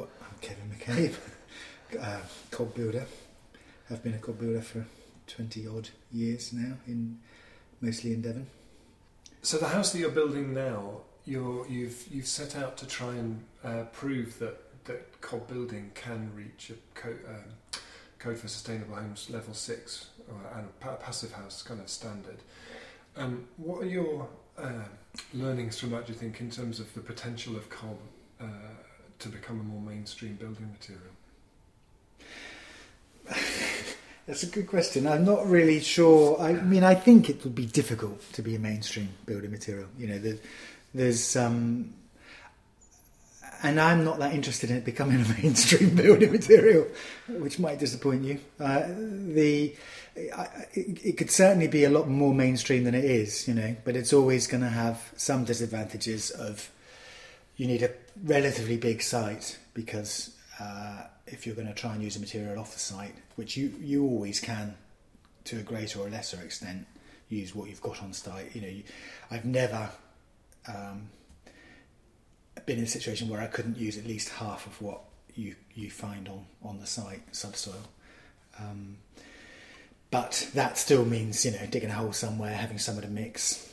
Well, 0.00 0.08
I'm 0.22 0.38
Kevin 0.40 0.70
McCabe, 0.70 1.14
uh, 2.00 2.20
cob 2.50 2.74
builder. 2.74 3.04
I've 3.90 4.02
been 4.02 4.14
a 4.14 4.18
cob 4.18 4.38
builder 4.38 4.62
for 4.62 4.86
20 5.26 5.66
odd 5.66 5.90
years 6.10 6.54
now, 6.54 6.76
in 6.86 7.18
mostly 7.82 8.14
in 8.14 8.22
Devon. 8.22 8.46
So 9.42 9.58
the 9.58 9.68
house 9.68 9.92
that 9.92 9.98
you're 9.98 10.10
building 10.10 10.54
now, 10.54 11.02
you're, 11.26 11.68
you've 11.68 12.02
you've 12.10 12.26
set 12.26 12.56
out 12.56 12.78
to 12.78 12.86
try 12.86 13.12
and 13.12 13.44
uh, 13.62 13.82
prove 13.92 14.38
that 14.38 14.84
that 14.84 15.20
cob 15.20 15.46
building 15.46 15.90
can 15.94 16.30
reach 16.34 16.70
a 16.70 16.98
co- 16.98 17.18
um, 17.28 17.76
code 18.18 18.38
for 18.38 18.48
sustainable 18.48 18.94
homes 18.94 19.28
level 19.28 19.52
six 19.52 20.08
or, 20.30 20.58
and 20.58 20.66
a 20.80 20.94
passive 20.94 21.32
house 21.32 21.62
kind 21.62 21.78
of 21.78 21.90
standard. 21.90 22.38
Um, 23.18 23.48
what 23.58 23.82
are 23.82 23.86
your 23.86 24.30
uh, 24.56 24.84
learnings 25.34 25.78
from 25.78 25.90
that? 25.90 26.06
Do 26.06 26.14
you 26.14 26.18
think 26.18 26.40
in 26.40 26.50
terms 26.50 26.80
of 26.80 26.94
the 26.94 27.00
potential 27.00 27.54
of 27.54 27.68
cob 27.68 27.98
uh, 28.40 28.46
to 29.20 29.28
become 29.28 29.60
a 29.60 29.62
more 29.62 29.80
mainstream 29.80 30.34
building 30.34 30.70
material? 30.72 31.12
That's 34.26 34.42
a 34.42 34.46
good 34.46 34.66
question. 34.66 35.06
I'm 35.06 35.24
not 35.24 35.46
really 35.46 35.80
sure. 35.80 36.40
I 36.40 36.52
mean, 36.52 36.84
I 36.84 36.94
think 36.94 37.30
it 37.30 37.42
would 37.44 37.54
be 37.54 37.66
difficult 37.66 38.20
to 38.34 38.42
be 38.42 38.54
a 38.54 38.58
mainstream 38.58 39.08
building 39.26 39.50
material. 39.50 39.88
You 39.98 40.06
know, 40.08 40.18
there, 40.18 40.36
there's, 40.94 41.36
um, 41.36 41.94
and 43.62 43.80
I'm 43.80 44.04
not 44.04 44.18
that 44.20 44.32
interested 44.32 44.70
in 44.70 44.76
it 44.76 44.84
becoming 44.84 45.20
a 45.24 45.28
mainstream 45.42 45.94
building 45.96 46.32
material, 46.32 46.86
which 47.28 47.58
might 47.58 47.78
disappoint 47.78 48.24
you. 48.24 48.40
Uh, 48.58 48.84
the 48.88 49.74
I, 50.16 50.66
it, 50.74 51.04
it 51.04 51.16
could 51.16 51.30
certainly 51.30 51.68
be 51.68 51.84
a 51.84 51.90
lot 51.90 52.08
more 52.08 52.34
mainstream 52.34 52.84
than 52.84 52.94
it 52.94 53.04
is, 53.04 53.46
you 53.48 53.54
know, 53.54 53.76
but 53.84 53.96
it's 53.96 54.12
always 54.12 54.46
going 54.46 54.62
to 54.62 54.68
have 54.68 55.12
some 55.16 55.44
disadvantages 55.44 56.30
of 56.30 56.70
you 57.60 57.66
need 57.66 57.82
a 57.82 57.90
relatively 58.24 58.78
big 58.78 59.02
site 59.02 59.58
because 59.74 60.34
uh, 60.58 61.02
if 61.26 61.44
you're 61.44 61.54
going 61.54 61.68
to 61.68 61.74
try 61.74 61.92
and 61.92 62.02
use 62.02 62.16
a 62.16 62.20
material 62.20 62.58
off 62.58 62.72
the 62.72 62.78
site, 62.78 63.14
which 63.36 63.54
you, 63.54 63.74
you 63.78 64.02
always 64.02 64.40
can 64.40 64.74
to 65.44 65.58
a 65.58 65.62
greater 65.62 66.00
or 66.00 66.08
lesser 66.08 66.40
extent, 66.40 66.86
use 67.28 67.54
what 67.54 67.68
you've 67.68 67.82
got 67.82 68.02
on 68.02 68.14
site. 68.14 68.56
You 68.56 68.62
know, 68.62 68.68
you, 68.68 68.82
I've 69.30 69.44
never 69.44 69.90
um, 70.68 71.10
been 72.64 72.78
in 72.78 72.84
a 72.84 72.86
situation 72.86 73.28
where 73.28 73.42
I 73.42 73.46
couldn't 73.46 73.76
use 73.76 73.98
at 73.98 74.06
least 74.06 74.30
half 74.30 74.66
of 74.66 74.80
what 74.80 75.02
you 75.34 75.54
you 75.74 75.90
find 75.90 76.30
on, 76.30 76.46
on 76.62 76.80
the 76.80 76.86
site 76.86 77.20
subsoil. 77.36 77.90
Um, 78.58 78.96
but 80.10 80.48
that 80.54 80.78
still 80.78 81.04
means 81.04 81.44
you 81.44 81.50
know 81.50 81.66
digging 81.70 81.90
a 81.90 81.94
hole 81.94 82.14
somewhere, 82.14 82.54
having 82.54 82.78
somewhere 82.78 83.04
to 83.04 83.10
mix. 83.10 83.69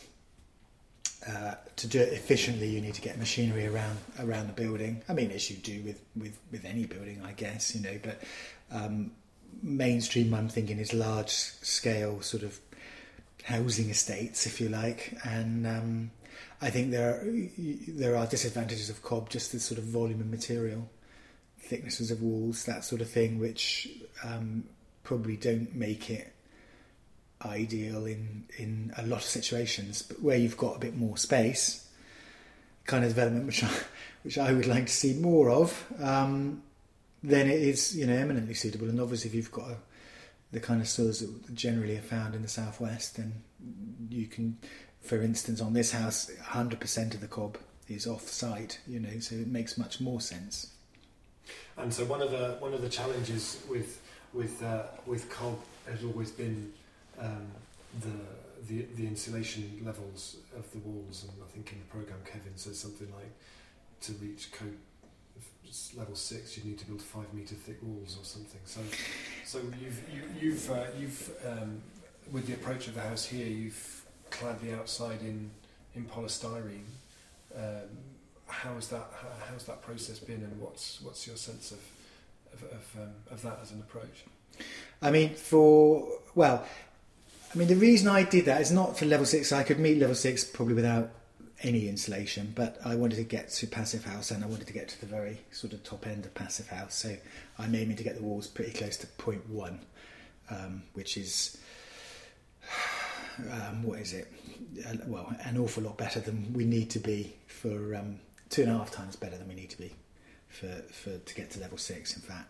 Uh, 1.28 1.56
to 1.76 1.88
do 1.88 2.00
it 2.00 2.14
efficiently, 2.14 2.70
you 2.70 2.80
need 2.80 2.94
to 2.94 3.02
get 3.02 3.18
machinery 3.18 3.68
around 3.68 3.98
around 4.20 4.48
the 4.48 4.54
building. 4.54 5.02
I 5.10 5.14
mean, 5.14 5.32
as 5.32 5.50
you 5.52 5.58
do 5.58 5.82
with, 5.84 6.02
with, 6.16 6.38
with 6.52 6.64
any 6.64 6.86
building, 6.86 7.22
I 7.26 7.34
guess 7.34 7.76
you 7.76 7.82
know. 7.82 8.00
But 8.02 8.22
um, 8.72 9.12
mainstream, 9.62 10.34
I'm 10.34 10.48
thinking, 10.48 10.80
is 10.80 10.94
large 10.94 11.30
scale 11.30 12.22
sort 12.22 12.44
of 12.44 12.60
housing 13.44 13.90
estates, 13.90 14.46
if 14.46 14.62
you 14.62 14.70
like, 14.70 15.18
and 15.26 15.68
um, 15.68 16.12
I 16.62 16.70
think 16.70 16.92
there 16.92 17.10
are, 17.10 17.24
there 17.88 18.16
are 18.16 18.26
disadvantages 18.26 18.90
of 18.90 19.02
cob, 19.04 19.30
just 19.30 19.52
the 19.52 19.60
sort 19.60 19.80
of 19.80 19.86
volume 19.86 20.22
of 20.22 20.28
material, 20.28 20.90
thicknesses 21.60 22.12
of 22.12 22.22
walls, 22.22 22.66
that 22.66 22.84
sort 22.84 23.02
of 23.02 23.10
thing, 23.10 23.40
which 23.40 23.90
um, 24.24 24.64
probably 25.04 25.38
don't 25.38 25.76
make 25.76 26.10
it 26.10 26.34
ideal 27.46 28.06
in 28.06 28.46
in 28.58 28.94
a 28.98 29.06
lot 29.06 29.18
of 29.18 29.24
situations. 29.24 30.02
But 30.02 30.22
where 30.22 30.38
you've 30.38 30.58
got 30.58 30.76
a 30.76 30.80
bit 30.80 30.96
more 30.96 31.18
space, 31.18 31.88
kind 32.86 33.04
of 33.04 33.12
development 33.12 33.46
which 33.46 33.64
I, 33.64 33.70
which 34.24 34.38
I 34.38 34.54
would 34.54 34.68
like 34.68 34.86
to 34.88 34.94
see 34.94 35.14
more 35.14 35.50
of, 35.50 35.86
um, 36.02 36.64
then 37.24 37.48
it 37.50 37.62
is 37.62 37.96
you 37.96 38.06
know 38.06 38.16
eminently 38.16 38.54
suitable. 38.54 38.90
And 38.90 39.00
obviously, 39.00 39.30
if 39.30 39.36
you've 39.36 39.52
got 39.52 39.70
a, 39.70 39.78
the 40.52 40.60
kind 40.60 40.82
of 40.82 40.88
soils 40.88 41.20
that 41.20 41.56
generally 41.56 41.98
are 41.98 42.02
found 42.02 42.36
in 42.36 42.42
the 42.42 42.48
southwest, 42.48 43.18
then 43.18 43.44
you 44.10 44.28
can 44.28 44.58
for 45.08 45.22
instance, 45.22 45.62
on 45.62 45.74
this 45.74 45.92
house, 45.92 46.30
100% 46.44 47.14
of 47.14 47.22
the 47.22 47.28
cob 47.28 47.58
is 47.88 48.06
off 48.06 48.28
site, 48.28 48.80
you 48.86 49.00
know, 49.00 49.20
so 49.20 49.36
it 49.36 49.48
makes 49.48 49.78
much 49.78 50.02
more 50.02 50.20
sense. 50.20 50.74
And 51.78 51.94
so 51.94 52.04
one 52.06 52.22
of 52.22 52.32
the 52.32 52.58
one 52.60 52.74
of 52.74 52.82
the 52.82 52.90
challenges 52.90 53.62
with 53.70 54.02
with 54.34 54.62
uh, 54.62 54.84
with 55.06 55.30
cob 55.30 55.58
has 55.90 56.04
always 56.04 56.30
been 56.30 56.74
um, 57.20 57.48
the, 58.00 58.74
the 58.74 58.86
the 58.96 59.08
insulation 59.08 59.82
levels 59.84 60.38
of 60.56 60.72
the 60.72 60.80
walls, 60.80 61.26
and 61.28 61.34
I 61.44 61.52
think 61.52 61.72
in 61.72 61.80
the 61.80 61.86
program 61.86 62.20
Kevin 62.26 62.56
says 62.56 62.80
something 62.80 63.08
like 63.14 63.32
to 64.02 64.14
reach 64.14 64.52
code 64.52 64.78
level 65.98 66.16
six, 66.16 66.58
you 66.58 66.64
need 66.64 66.80
to 66.80 66.86
build 66.86 67.02
five 67.02 67.34
meter 67.34 67.56
thick 67.56 67.78
walls 67.82 68.18
or 68.20 68.24
something. 68.24 68.62
So 68.66 68.82
so 69.46 69.60
you've 69.82 70.02
you, 70.14 70.24
you've 70.40 70.72
uh, 70.72 70.86
you've 71.00 71.32
um, 71.46 71.82
with 72.32 72.48
the 72.48 72.54
approach 72.54 72.88
of 72.88 72.96
the 72.96 73.02
house 73.02 73.26
here, 73.26 73.48
you've 73.48 74.06
clad 74.30 74.60
the 74.62 74.76
outside 74.76 75.22
in 75.22 75.52
in 75.96 76.06
polystyrene. 76.06 76.86
Um, 77.56 77.90
how's 78.48 78.88
that 78.90 79.10
how's 79.50 79.64
that 79.66 79.82
process 79.82 80.20
been, 80.20 80.44
and 80.44 80.60
what's 80.62 81.02
what's 81.02 81.28
your 81.28 81.38
sense 81.38 81.72
of 81.72 81.80
of 82.54 82.64
of, 82.64 83.02
um, 83.02 83.14
of 83.32 83.42
that 83.42 83.60
as 83.62 83.72
an 83.72 83.80
approach? 83.80 84.26
I 85.02 85.12
mean, 85.12 85.36
for 85.36 86.08
well, 86.36 86.66
I 87.54 87.58
mean 87.58 87.68
the 87.68 87.76
reason 87.76 88.08
I 88.08 88.24
did 88.24 88.46
that 88.46 88.62
is 88.62 88.72
not 88.72 88.98
for 88.98 89.06
level 89.06 89.26
six. 89.26 89.52
I 89.52 89.64
could 89.64 89.80
meet 89.80 89.98
level 89.98 90.16
six 90.16 90.44
probably 90.44 90.74
without 90.74 91.12
any 91.64 91.88
insulation, 91.88 92.54
but 92.56 92.78
I 92.86 92.96
wanted 92.96 93.16
to 93.16 93.24
get 93.24 93.50
to 93.50 93.68
passive 93.68 94.04
house 94.04 94.32
and 94.32 94.44
I 94.44 94.48
wanted 94.48 94.68
to 94.68 94.74
get 94.74 94.90
to 94.90 95.00
the 95.00 95.08
very 95.08 95.40
sort 95.52 95.74
of 95.74 95.84
top 95.84 96.06
end 96.06 96.26
of 96.26 96.34
passive 96.36 96.68
house. 96.68 96.96
So 96.96 97.16
I'm 97.58 97.74
aiming 97.74 97.98
to 97.98 98.04
get 98.04 98.16
the 98.16 98.24
walls 98.24 98.48
pretty 98.48 98.74
close 98.74 98.98
to 98.98 99.08
one, 99.08 99.80
um, 100.50 100.84
which 100.94 101.18
is 101.18 101.58
um, 103.52 103.84
what 103.84 104.00
is 104.00 104.14
it? 104.14 104.32
Uh, 104.86 104.96
well, 105.08 105.34
an 105.44 105.58
awful 105.58 105.84
lot 105.84 105.98
better 105.98 106.20
than 106.20 106.52
we 106.54 106.66
need 106.66 106.90
to 106.92 107.00
be 107.00 107.36
for 107.48 107.96
um, 107.96 108.20
two 108.50 108.64
and 108.64 108.72
a 108.72 108.78
half 108.78 108.92
times 108.92 109.16
better 109.16 109.38
than 109.38 109.48
we 109.48 109.56
need 109.56 109.70
to 109.70 109.78
be 109.78 109.94
for, 110.50 110.68
for 110.92 111.18
to 111.18 111.36
get 111.36 111.52
to 111.52 111.60
level 111.60 111.78
six. 111.78 112.16
In 112.16 112.22
fact, 112.22 112.50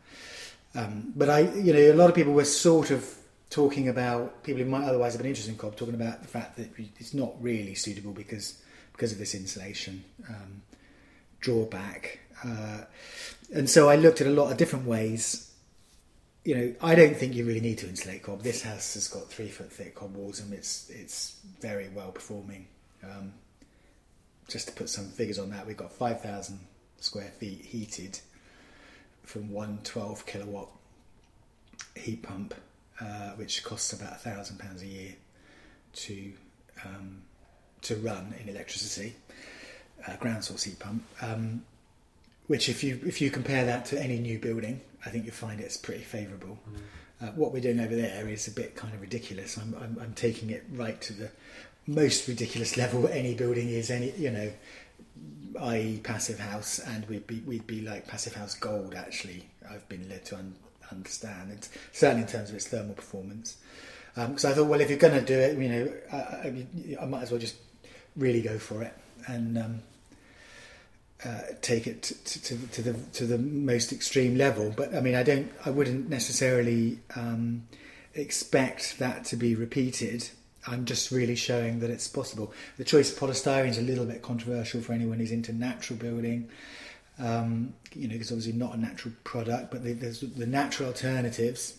um, 0.76 1.14
but 1.16 1.30
I, 1.30 1.52
you 1.52 1.74
know, 1.74 1.80
a 1.80 1.94
lot 1.94 2.10
of 2.10 2.16
people 2.16 2.34
were 2.34 2.46
sort 2.46 2.92
of 2.92 3.18
talking 3.50 3.88
about 3.88 4.44
people 4.44 4.62
who 4.64 4.70
might 4.70 4.86
otherwise 4.86 5.14
have 5.14 5.22
been 5.22 5.30
interested 5.30 5.52
in 5.52 5.58
cob 5.58 5.76
talking 5.76 5.96
about 5.96 6.22
the 6.22 6.28
fact 6.28 6.58
that 6.58 6.70
it's 6.78 7.14
not 7.14 7.34
really 7.42 7.76
suitable 7.76 8.12
because 8.12 8.62
because 8.92 9.12
of 9.12 9.20
this 9.20 9.36
insulation 9.36 10.04
um, 10.30 10.62
drawback. 11.40 12.20
Uh, 12.44 12.82
and 13.54 13.70
so 13.70 13.90
I 13.90 13.96
looked 13.96 14.22
at 14.22 14.28
a 14.28 14.32
lot 14.32 14.52
of 14.52 14.58
different 14.58 14.86
ways 14.86 15.48
you 16.48 16.56
know, 16.56 16.74
I 16.82 16.96
don't 16.96 17.14
think 17.14 17.36
you 17.36 17.44
really 17.44 17.60
need 17.60 17.80
to 17.80 17.90
insulate 17.90 18.24
cob. 18.24 18.42
This 18.42 18.62
house 18.62 18.94
has 18.94 19.10
got 19.10 19.28
three 19.28 19.50
foot 19.50 19.70
thick 19.70 19.96
cob 19.96 20.16
walls 20.16 20.40
and 20.40 20.54
it's 20.54 20.90
it's 20.90 21.42
very 21.60 21.90
well 21.90 22.10
performing. 22.12 22.68
Um, 23.04 23.34
just 24.48 24.70
to 24.70 24.74
put 24.74 24.90
some 24.90 25.10
figures 25.10 25.40
on 25.40 25.50
that, 25.50 25.68
we've 25.68 25.76
got 25.76 25.92
5,000 25.92 26.58
square 27.02 27.34
feet 27.38 27.66
heated 27.66 28.18
from 29.24 29.52
one 29.52 29.80
12 29.84 30.26
kilowatt 30.26 30.70
heat 31.98 32.24
pump, 32.24 32.54
uh, 33.02 33.32
which 33.32 33.64
costs 33.64 33.94
about 33.94 34.14
a 34.14 34.16
thousand 34.16 34.60
pounds 34.60 34.82
a 34.82 34.88
year 34.88 35.16
to 35.94 36.34
um, 36.86 37.22
to 37.82 37.96
run 37.96 38.34
in 38.42 38.50
electricity, 38.50 39.16
uh, 40.08 40.16
ground 40.18 40.44
source 40.44 40.64
heat 40.64 40.80
pump. 40.80 41.04
Um, 41.22 41.64
which, 42.48 42.70
if 42.70 42.84
you 42.84 43.00
if 43.06 43.22
you 43.22 43.30
compare 43.30 43.66
that 43.66 43.86
to 43.88 44.02
any 44.02 44.20
new 44.20 44.40
building, 44.40 44.82
I 45.06 45.10
think 45.10 45.26
you'll 45.26 45.34
find 45.34 45.60
it's 45.60 45.78
pretty 45.78 46.04
favourable. 46.04 46.58
Mm. 46.70 46.80
Uh, 47.20 47.32
what 47.32 47.52
we're 47.52 47.62
doing 47.62 47.80
over 47.80 47.96
there 47.96 48.28
is 48.28 48.48
a 48.48 48.52
bit 48.52 48.76
kind 48.76 48.94
of 48.94 49.02
ridiculous. 49.02 49.58
I'm, 49.58 49.76
I'm, 49.82 49.98
I'm 50.00 50.14
taking 50.14 50.52
it 50.52 50.64
right 50.72 51.02
to 51.02 51.14
the 51.14 51.32
most 51.88 52.28
ridiculous 52.28 52.78
level 52.78 53.08
any 53.08 53.34
building 53.34 53.70
is. 53.70 53.90
Any 53.90 54.12
you 54.12 54.32
know, 54.32 54.52
i.e. 55.62 56.00
passive 56.04 56.40
house, 56.40 56.80
and 56.80 57.06
we'd 57.08 57.28
be 57.28 57.42
we'd 57.42 57.68
be 57.68 57.82
like 57.82 58.08
passive 58.08 58.36
house 58.36 58.56
gold. 58.56 58.94
Actually, 58.96 59.50
I've 59.70 59.88
been 59.90 60.08
led 60.08 60.26
to 60.26 60.38
un- 60.38 60.56
understand. 60.92 61.52
It's 61.52 61.70
certainly 61.92 62.24
in 62.24 62.28
terms 62.28 62.50
of 62.50 62.56
its 62.56 62.68
thermal 62.68 62.96
performance. 62.96 63.58
Because 64.16 64.46
um, 64.46 64.52
I 64.52 64.54
thought, 64.56 64.68
well, 64.68 64.82
if 64.82 64.90
you're 64.90 64.98
going 64.98 65.14
to 65.14 65.26
do 65.26 65.38
it, 65.38 65.58
you 65.58 65.70
know, 65.70 65.94
I, 66.12 67.02
I, 67.02 67.06
might 67.06 67.22
as 67.22 67.32
well 67.32 67.40
just 67.40 67.56
really 68.16 68.42
go 68.42 68.58
for 68.58 68.82
it. 68.82 68.94
And 69.28 69.58
um, 69.58 69.80
uh, 71.24 71.42
take 71.62 71.88
it 71.88 72.04
to, 72.04 72.42
to, 72.42 72.68
to, 72.68 72.82
the 72.82 72.94
to 73.14 73.26
the 73.26 73.38
most 73.38 73.92
extreme 73.92 74.38
level. 74.38 74.74
But 74.76 74.96
I 74.96 75.02
mean, 75.02 75.16
I 75.16 75.24
don't, 75.24 75.52
I 75.66 75.70
wouldn't 75.72 76.10
necessarily 76.10 77.00
um, 77.16 77.68
expect 78.14 79.00
that 79.00 79.26
to 79.26 79.36
be 79.36 79.56
repeated. 79.56 80.30
I'm 80.68 80.86
just 80.86 81.12
really 81.12 81.36
showing 81.36 81.80
that 81.80 81.90
it's 81.90 82.08
possible. 82.08 82.54
The 82.78 82.84
choice 82.84 83.12
of 83.12 83.20
polystyrene 83.20 83.70
is 83.70 83.78
a 83.78 83.82
little 83.82 84.06
bit 84.06 84.22
controversial 84.22 84.82
for 84.82 84.94
anyone 84.94 85.20
who's 85.20 85.32
into 85.32 85.54
natural 85.54 85.98
building. 85.98 86.50
Um, 87.20 87.74
you 87.94 88.08
know, 88.08 88.16
it's 88.16 88.32
obviously 88.32 88.54
not 88.54 88.76
a 88.76 88.78
natural 88.78 89.14
product, 89.24 89.72
but 89.72 89.84
the, 89.84 89.94
there's 89.94 90.22
the 90.22 90.46
natural 90.46 90.90
alternatives 90.90 91.78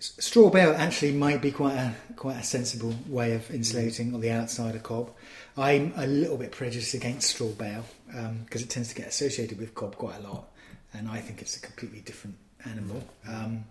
Straw 0.00 0.48
bale 0.48 0.72
actually 0.78 1.12
might 1.12 1.42
be 1.42 1.50
quite 1.50 1.74
a 1.74 1.94
quite 2.16 2.36
a 2.36 2.42
sensible 2.42 2.94
way 3.06 3.34
of 3.34 3.50
insulating 3.50 4.14
on 4.14 4.22
the 4.22 4.30
outside 4.30 4.74
of 4.74 4.82
cob. 4.82 5.10
I'm 5.58 5.92
a 5.94 6.06
little 6.06 6.38
bit 6.38 6.52
prejudiced 6.52 6.94
against 6.94 7.28
straw 7.28 7.48
bale 7.48 7.84
because 8.06 8.62
um, 8.62 8.64
it 8.64 8.70
tends 8.70 8.88
to 8.88 8.94
get 8.94 9.08
associated 9.08 9.58
with 9.58 9.74
cob 9.74 9.96
quite 9.96 10.16
a 10.16 10.22
lot, 10.22 10.48
and 10.94 11.06
I 11.06 11.18
think 11.18 11.42
it's 11.42 11.54
a 11.58 11.60
completely 11.60 12.00
different 12.00 12.36
animal. 12.64 13.04
Um, 13.28 13.64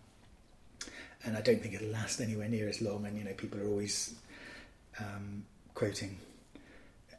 and 1.25 1.35
I 1.35 1.41
don't 1.41 1.63
think 1.63 1.73
it'll 1.73 1.88
last 1.88 2.21
anywhere 2.21 2.47
near 2.47 2.69
as 2.69 2.79
long. 2.79 3.07
And 3.07 3.17
you 3.17 3.23
know, 3.23 3.33
people 3.33 3.59
are 3.59 3.67
always 3.67 4.13
um, 5.00 5.44
quoting 5.73 6.19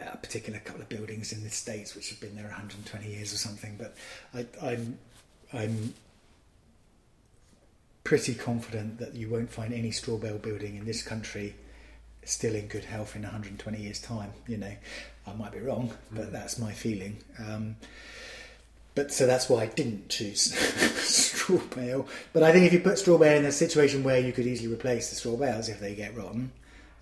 a 0.01 0.17
particular 0.17 0.59
couple 0.61 0.83
of 0.83 0.89
buildings 0.89 1.33
in 1.33 1.43
the 1.43 1.51
states 1.51 1.95
which 1.95 2.11
have 2.11 2.21
been 2.21 2.37
there 2.37 2.45
120 2.45 3.09
years 3.09 3.33
or 3.33 3.37
something. 3.37 3.77
But 3.79 3.97
I, 4.35 4.47
I'm 4.63 4.99
I'm 5.53 5.95
pretty 8.05 8.35
confident 8.35 8.99
that 8.99 9.15
you 9.15 9.29
won't 9.29 9.51
find 9.51 9.73
any 9.73 9.91
straw 9.91 10.17
bale 10.17 10.39
building 10.39 10.77
in 10.77 10.85
this 10.85 11.03
country 11.03 11.55
still 12.25 12.55
in 12.55 12.67
good 12.67 12.85
health 12.85 13.17
in 13.17 13.23
120 13.23 13.81
years' 13.81 14.01
time. 14.01 14.33
You 14.47 14.59
know, 14.59 14.73
I 15.27 15.33
might 15.35 15.53
be 15.53 15.61
wrong, 15.61 15.93
but 16.13 16.29
mm. 16.29 16.33
that's 16.33 16.59
my 16.59 16.73
feeling. 16.73 17.19
Um, 17.39 17.77
but 18.95 19.13
so 19.13 19.27
that's 19.27 19.49
why 19.49 19.63
I 19.63 19.67
didn't 19.67 20.09
choose 20.09 20.55
straw 21.01 21.59
bale. 21.75 22.07
But 22.33 22.43
I 22.43 22.53
think 22.53 22.67
if 22.67 22.73
you 22.73 22.81
put 22.81 22.99
straw 22.99 23.19
bale 23.19 23.39
in 23.39 23.45
a 23.45 23.53
situation 23.53 24.03
where 24.03 24.19
you 24.21 24.33
could 24.33 24.47
easily 24.47 24.73
replace 24.73 25.11
the 25.11 25.17
straw 25.17 25.37
bales 25.37 25.69
if 25.69 25.81
they 25.81 25.95
get 25.95 26.17
rotten, 26.17 26.53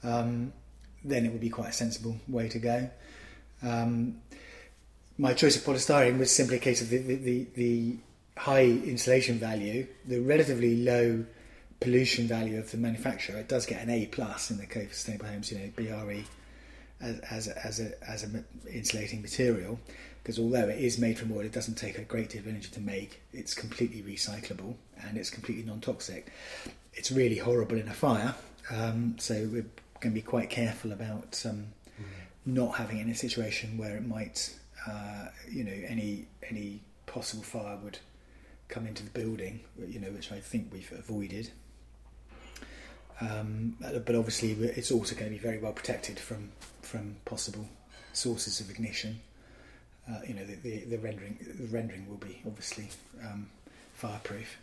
um, 0.02 0.52
then 1.04 1.24
it 1.24 1.32
would 1.32 1.40
be 1.40 1.50
quite 1.50 1.70
a 1.70 1.72
sensible 1.72 2.16
way 2.28 2.48
to 2.48 2.58
go. 2.58 2.90
Um, 3.62 4.20
my 5.16 5.34
choice 5.34 5.56
of 5.56 5.62
polystyrene 5.62 6.18
was 6.18 6.34
simply 6.34 6.56
a 6.56 6.60
case 6.60 6.80
of 6.80 6.90
the, 6.90 6.98
the, 6.98 7.14
the, 7.16 7.46
the 7.54 7.96
high 8.36 8.64
insulation 8.64 9.38
value, 9.38 9.86
the 10.06 10.20
relatively 10.20 10.76
low 10.76 11.24
pollution 11.80 12.26
value 12.26 12.58
of 12.58 12.70
the 12.70 12.76
manufacturer. 12.76 13.38
It 13.38 13.48
does 13.48 13.66
get 13.66 13.82
an 13.82 13.90
A 13.90 14.06
plus 14.06 14.50
in 14.50 14.58
the 14.58 14.66
Code 14.66 14.88
for 14.88 14.94
Sustainable 14.94 15.26
Homes, 15.26 15.50
you 15.50 15.58
know, 15.58 15.70
BRE 15.76 16.24
as, 17.00 17.18
as 17.20 17.48
a, 17.48 17.66
as 17.66 17.80
a, 17.80 18.10
as 18.10 18.24
a 18.24 18.44
insulating 18.72 19.22
material 19.22 19.78
because 20.28 20.38
although 20.38 20.68
it 20.68 20.78
is 20.78 20.98
made 20.98 21.18
from 21.18 21.30
wood, 21.30 21.46
it 21.46 21.52
doesn't 21.52 21.76
take 21.76 21.96
a 21.96 22.02
great 22.02 22.28
deal 22.28 22.40
of 22.40 22.48
energy 22.48 22.68
to 22.70 22.80
make. 22.80 23.22
It's 23.32 23.54
completely 23.54 24.02
recyclable 24.02 24.74
and 25.02 25.16
it's 25.16 25.30
completely 25.30 25.64
non-toxic. 25.64 26.30
It's 26.92 27.10
really 27.10 27.38
horrible 27.38 27.78
in 27.78 27.88
a 27.88 27.94
fire, 27.94 28.34
um, 28.70 29.16
so 29.18 29.64
going 30.00 30.14
to 30.14 30.20
be 30.20 30.22
quite 30.22 30.50
careful 30.50 30.92
about 30.92 31.42
um, 31.48 31.68
mm. 32.00 32.04
not 32.46 32.76
having 32.76 32.98
it 32.98 33.02
in 33.02 33.10
a 33.10 33.14
situation 33.14 33.78
where 33.78 33.96
it 33.96 34.06
might, 34.06 34.54
uh, 34.86 35.26
you 35.50 35.64
know, 35.64 35.72
any 35.86 36.26
any 36.48 36.80
possible 37.06 37.42
fire 37.42 37.78
would 37.82 37.98
come 38.68 38.86
into 38.86 39.02
the 39.02 39.10
building, 39.10 39.60
you 39.88 39.98
know, 39.98 40.08
which 40.08 40.30
I 40.30 40.40
think 40.40 40.68
we've 40.72 40.92
avoided. 40.92 41.50
Um, 43.20 43.76
but 43.80 44.14
obviously, 44.14 44.52
it's 44.52 44.92
also 44.92 45.14
going 45.14 45.26
to 45.26 45.36
be 45.36 45.42
very 45.42 45.58
well 45.58 45.72
protected 45.72 46.18
from 46.18 46.52
from 46.82 47.16
possible 47.24 47.68
sources 48.12 48.60
of 48.60 48.70
ignition. 48.70 49.20
Uh, 50.08 50.20
you 50.26 50.34
know, 50.34 50.44
the, 50.44 50.54
the, 50.54 50.84
the, 50.84 50.98
rendering 50.98 51.36
the 51.58 51.66
rendering 51.66 52.08
will 52.08 52.16
be 52.16 52.40
obviously 52.46 52.88
um, 53.22 53.48
fireproof. 53.94 54.56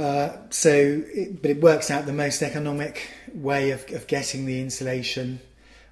Uh, 0.00 0.38
so, 0.48 0.70
it, 1.12 1.42
but 1.42 1.50
it 1.50 1.60
works 1.60 1.90
out 1.90 2.06
the 2.06 2.12
most 2.12 2.40
economic 2.40 3.10
way 3.34 3.70
of, 3.70 3.84
of 3.92 4.06
getting 4.06 4.46
the 4.46 4.58
insulation. 4.58 5.38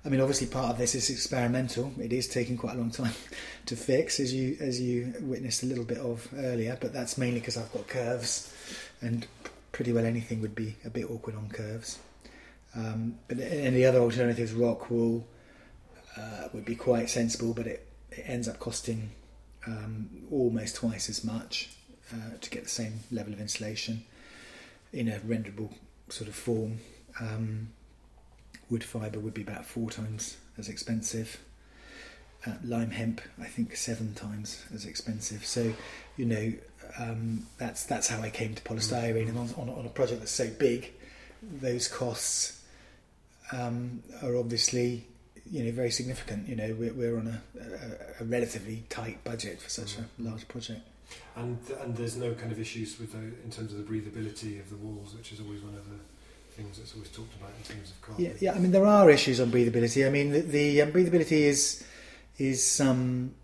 I 0.03 0.09
mean, 0.09 0.23
obviously, 0.23 0.47
part 0.47 0.71
of 0.71 0.79
this 0.79 0.95
is 0.95 1.11
experimental. 1.11 1.93
It 2.01 2.11
is 2.11 2.27
taking 2.27 2.57
quite 2.57 2.77
a 2.77 2.79
long 2.79 2.91
time 2.91 3.13
to 3.67 3.77
fix, 3.77 4.19
as 4.19 4.33
you 4.33 4.57
as 4.61 4.81
you 4.81 5.13
witnessed 5.21 5.63
a 5.63 5.67
little 5.67 5.85
bit 5.85 5.99
of 5.99 6.27
earlier. 6.39 6.79
But 6.81 6.95
that's 6.95 7.19
mainly 7.19 7.41
because 7.41 7.59
I've 7.59 7.71
got 7.71 7.87
curves, 7.87 8.51
and 9.03 9.27
pretty 9.73 9.93
well 9.93 10.07
anything 10.07 10.41
would 10.41 10.55
be 10.55 10.77
a 10.87 10.91
bit 10.91 11.11
awkward 11.11 11.37
on 11.37 11.51
curves. 11.51 11.99
Um, 12.75 13.19
but 13.29 13.39
any 13.41 13.85
other 13.85 13.99
alternatives, 13.99 14.55
rock 14.55 14.91
wool 14.91 15.29
uh, 16.17 16.49
would 16.55 16.65
be 16.65 16.77
quite 16.77 17.11
sensible, 17.11 17.53
but 17.53 17.67
it 17.67 17.87
it 18.11 18.25
ends 18.27 18.49
up 18.49 18.59
costing 18.59 19.11
um, 19.67 20.09
almost 20.31 20.77
twice 20.77 21.11
as 21.11 21.23
much 21.25 21.69
uh, 22.13 22.37
to 22.41 22.51
get 22.51 22.65
the 22.65 22.69
same 22.69 23.01
level 23.11 23.33
of 23.33 23.41
insulation 23.41 24.05
in 24.93 25.09
a 25.09 25.19
renderable 25.21 25.73
sort 26.09 26.29
of 26.29 26.35
form. 26.35 26.79
Um, 27.21 27.69
wood 28.71 28.85
fibre 28.85 29.19
would 29.19 29.35
be 29.35 29.43
about 29.43 29.67
four 29.67 29.91
times 29.91 30.37
as 30.57 30.69
expensive. 30.69 31.39
Uh, 32.47 32.53
lime 32.65 32.91
hemp, 32.91 33.21
I 33.41 33.47
think, 33.47 33.75
seven 33.77 34.15
times 34.15 34.65
as 34.73 34.85
expensive. 34.87 35.45
So, 35.45 35.73
you 36.17 36.25
know, 36.25 36.53
um, 36.99 37.47
that's 37.59 37.85
that's 37.85 38.09
how 38.09 38.21
I 38.21 38.31
came 38.31 38.55
to 38.55 38.63
polystyrene. 38.63 39.29
And 39.29 39.39
on, 39.39 39.51
on, 39.57 39.69
on, 39.69 39.85
a 39.85 39.89
project 39.89 40.21
that's 40.21 40.33
so 40.33 40.49
big, 40.49 40.93
those 41.43 41.89
costs 41.89 42.63
um, 43.53 44.03
are 44.23 44.37
obviously 44.37 45.05
you 45.51 45.65
know 45.65 45.73
very 45.73 45.91
significant. 45.91 46.49
You 46.49 46.57
know, 46.57 46.77
we're, 46.79 46.93
we're 46.93 47.19
on 47.19 47.27
a, 47.27 47.61
a, 47.61 48.23
a 48.23 48.25
relatively 48.25 48.85
tight 48.89 49.23
budget 49.25 49.61
for 49.61 49.69
such 49.69 49.97
a 49.97 50.03
mm. 50.03 50.07
large 50.21 50.47
project. 50.47 50.83
And 51.37 51.59
and 51.83 51.97
there's 51.97 52.17
no 52.17 52.35
kind 52.35 52.53
of 52.53 52.59
issues 52.59 52.99
with 52.99 53.13
the, 53.13 53.19
in 53.19 53.51
terms 53.51 53.73
of 53.73 53.79
the 53.79 53.85
breathability 53.85 54.61
of 54.61 54.71
the 54.71 54.77
walls, 54.77 55.15
which 55.15 55.33
is 55.33 55.41
always 55.41 55.61
one 55.63 55.75
of 55.75 55.89
the 55.89 55.99
things 56.51 56.79
that's 56.79 56.95
always 56.95 57.11
talked 57.11 57.35
about 57.37 57.51
in 57.57 57.75
terms 57.75 57.91
of 57.91 58.03
carbon. 58.03 58.25
Yeah, 58.25 58.33
yeah. 58.41 58.53
I 58.55 58.59
mean, 58.59 58.73
there 58.73 58.87
are 58.87 59.09
issues 59.09 59.41
on 59.41 59.51
breathability. 59.51 60.07
I 60.07 60.11
mean, 60.11 60.33
the, 60.33 60.41
the 60.41 60.83
um, 60.83 60.93
breathability 60.93 61.43
is 61.43 61.85
is 62.39 62.81
um, 62.81 63.35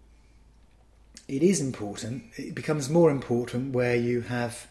it 1.29 1.43
is 1.43 1.61
important. 1.61 2.25
It 2.37 2.55
becomes 2.55 2.91
more 2.91 3.11
important 3.11 3.73
where 3.73 3.97
you 3.97 4.23
have 4.23 4.67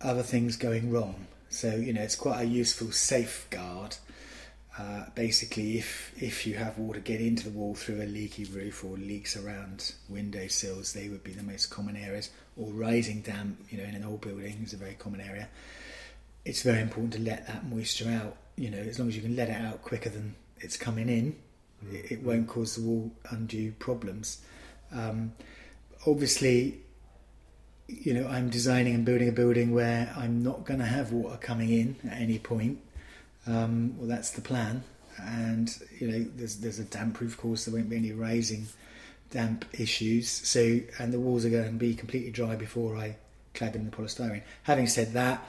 other 0.00 0.22
things 0.22 0.56
going 0.56 0.90
wrong. 0.90 1.26
So 1.50 1.74
you 1.74 1.92
know, 1.92 2.02
it's 2.02 2.16
quite 2.16 2.40
a 2.40 2.46
useful 2.46 2.92
safeguard 2.92 3.96
uh, 4.78 5.04
basically, 5.14 5.78
if 5.78 6.12
if 6.16 6.46
you 6.46 6.54
have 6.54 6.78
water 6.78 7.00
get 7.00 7.20
into 7.20 7.44
the 7.44 7.58
wall 7.58 7.74
through 7.74 8.02
a 8.02 8.06
leaky 8.06 8.44
roof 8.44 8.84
or 8.84 8.96
leaks 8.96 9.36
around 9.36 9.92
window 10.08 10.46
sills, 10.46 10.94
they 10.94 11.08
would 11.08 11.22
be 11.22 11.32
the 11.32 11.42
most 11.42 11.66
common 11.66 11.96
areas. 11.96 12.30
Or 12.56 12.70
rising 12.72 13.20
damp, 13.20 13.58
you 13.70 13.78
know, 13.78 13.84
in 13.84 13.94
an 13.94 14.04
old 14.04 14.22
building 14.22 14.62
is 14.64 14.72
a 14.72 14.76
very 14.76 14.94
common 14.94 15.20
area. 15.20 15.48
It's 16.44 16.62
very 16.62 16.80
important 16.80 17.12
to 17.14 17.20
let 17.20 17.46
that 17.46 17.66
moisture 17.66 18.08
out. 18.08 18.36
You 18.56 18.70
know, 18.70 18.78
as 18.78 18.98
long 18.98 19.08
as 19.08 19.16
you 19.16 19.22
can 19.22 19.36
let 19.36 19.50
it 19.50 19.60
out 19.60 19.82
quicker 19.82 20.08
than 20.08 20.34
it's 20.58 20.76
coming 20.76 21.08
in, 21.08 21.36
mm-hmm. 21.84 21.96
it, 21.96 22.12
it, 22.12 22.22
won't 22.22 22.48
cause 22.48 22.76
the 22.76 22.82
wall 22.82 23.10
undue 23.30 23.72
problems. 23.72 24.42
Um, 24.90 25.32
obviously, 26.06 26.80
you 27.88 28.14
know, 28.14 28.26
I'm 28.26 28.48
designing 28.48 28.94
and 28.94 29.04
building 29.04 29.28
a 29.28 29.32
building 29.32 29.74
where 29.74 30.14
I'm 30.16 30.42
not 30.42 30.64
going 30.64 30.80
to 30.80 30.86
have 30.86 31.12
water 31.12 31.36
coming 31.36 31.70
in 31.70 31.96
at 32.10 32.20
any 32.20 32.38
point 32.38 32.78
um, 33.46 33.98
well, 33.98 34.08
that's 34.08 34.30
the 34.30 34.40
plan. 34.40 34.84
And 35.20 35.76
you 35.98 36.08
know, 36.08 36.26
there's 36.36 36.56
there's 36.56 36.78
a 36.78 36.84
damp 36.84 37.14
proof 37.14 37.36
course. 37.36 37.64
There 37.64 37.74
won't 37.74 37.90
be 37.90 37.96
any 37.96 38.12
rising 38.12 38.66
damp 39.30 39.64
issues. 39.72 40.30
So, 40.30 40.80
and 40.98 41.12
the 41.12 41.20
walls 41.20 41.44
are 41.44 41.50
going 41.50 41.64
to 41.64 41.72
be 41.72 41.94
completely 41.94 42.30
dry 42.30 42.54
before 42.54 42.96
I 42.96 43.16
clad 43.54 43.72
them 43.72 43.82
in 43.82 43.90
the 43.90 43.96
polystyrene. 43.96 44.42
Having 44.64 44.86
said 44.86 45.12
that, 45.14 45.46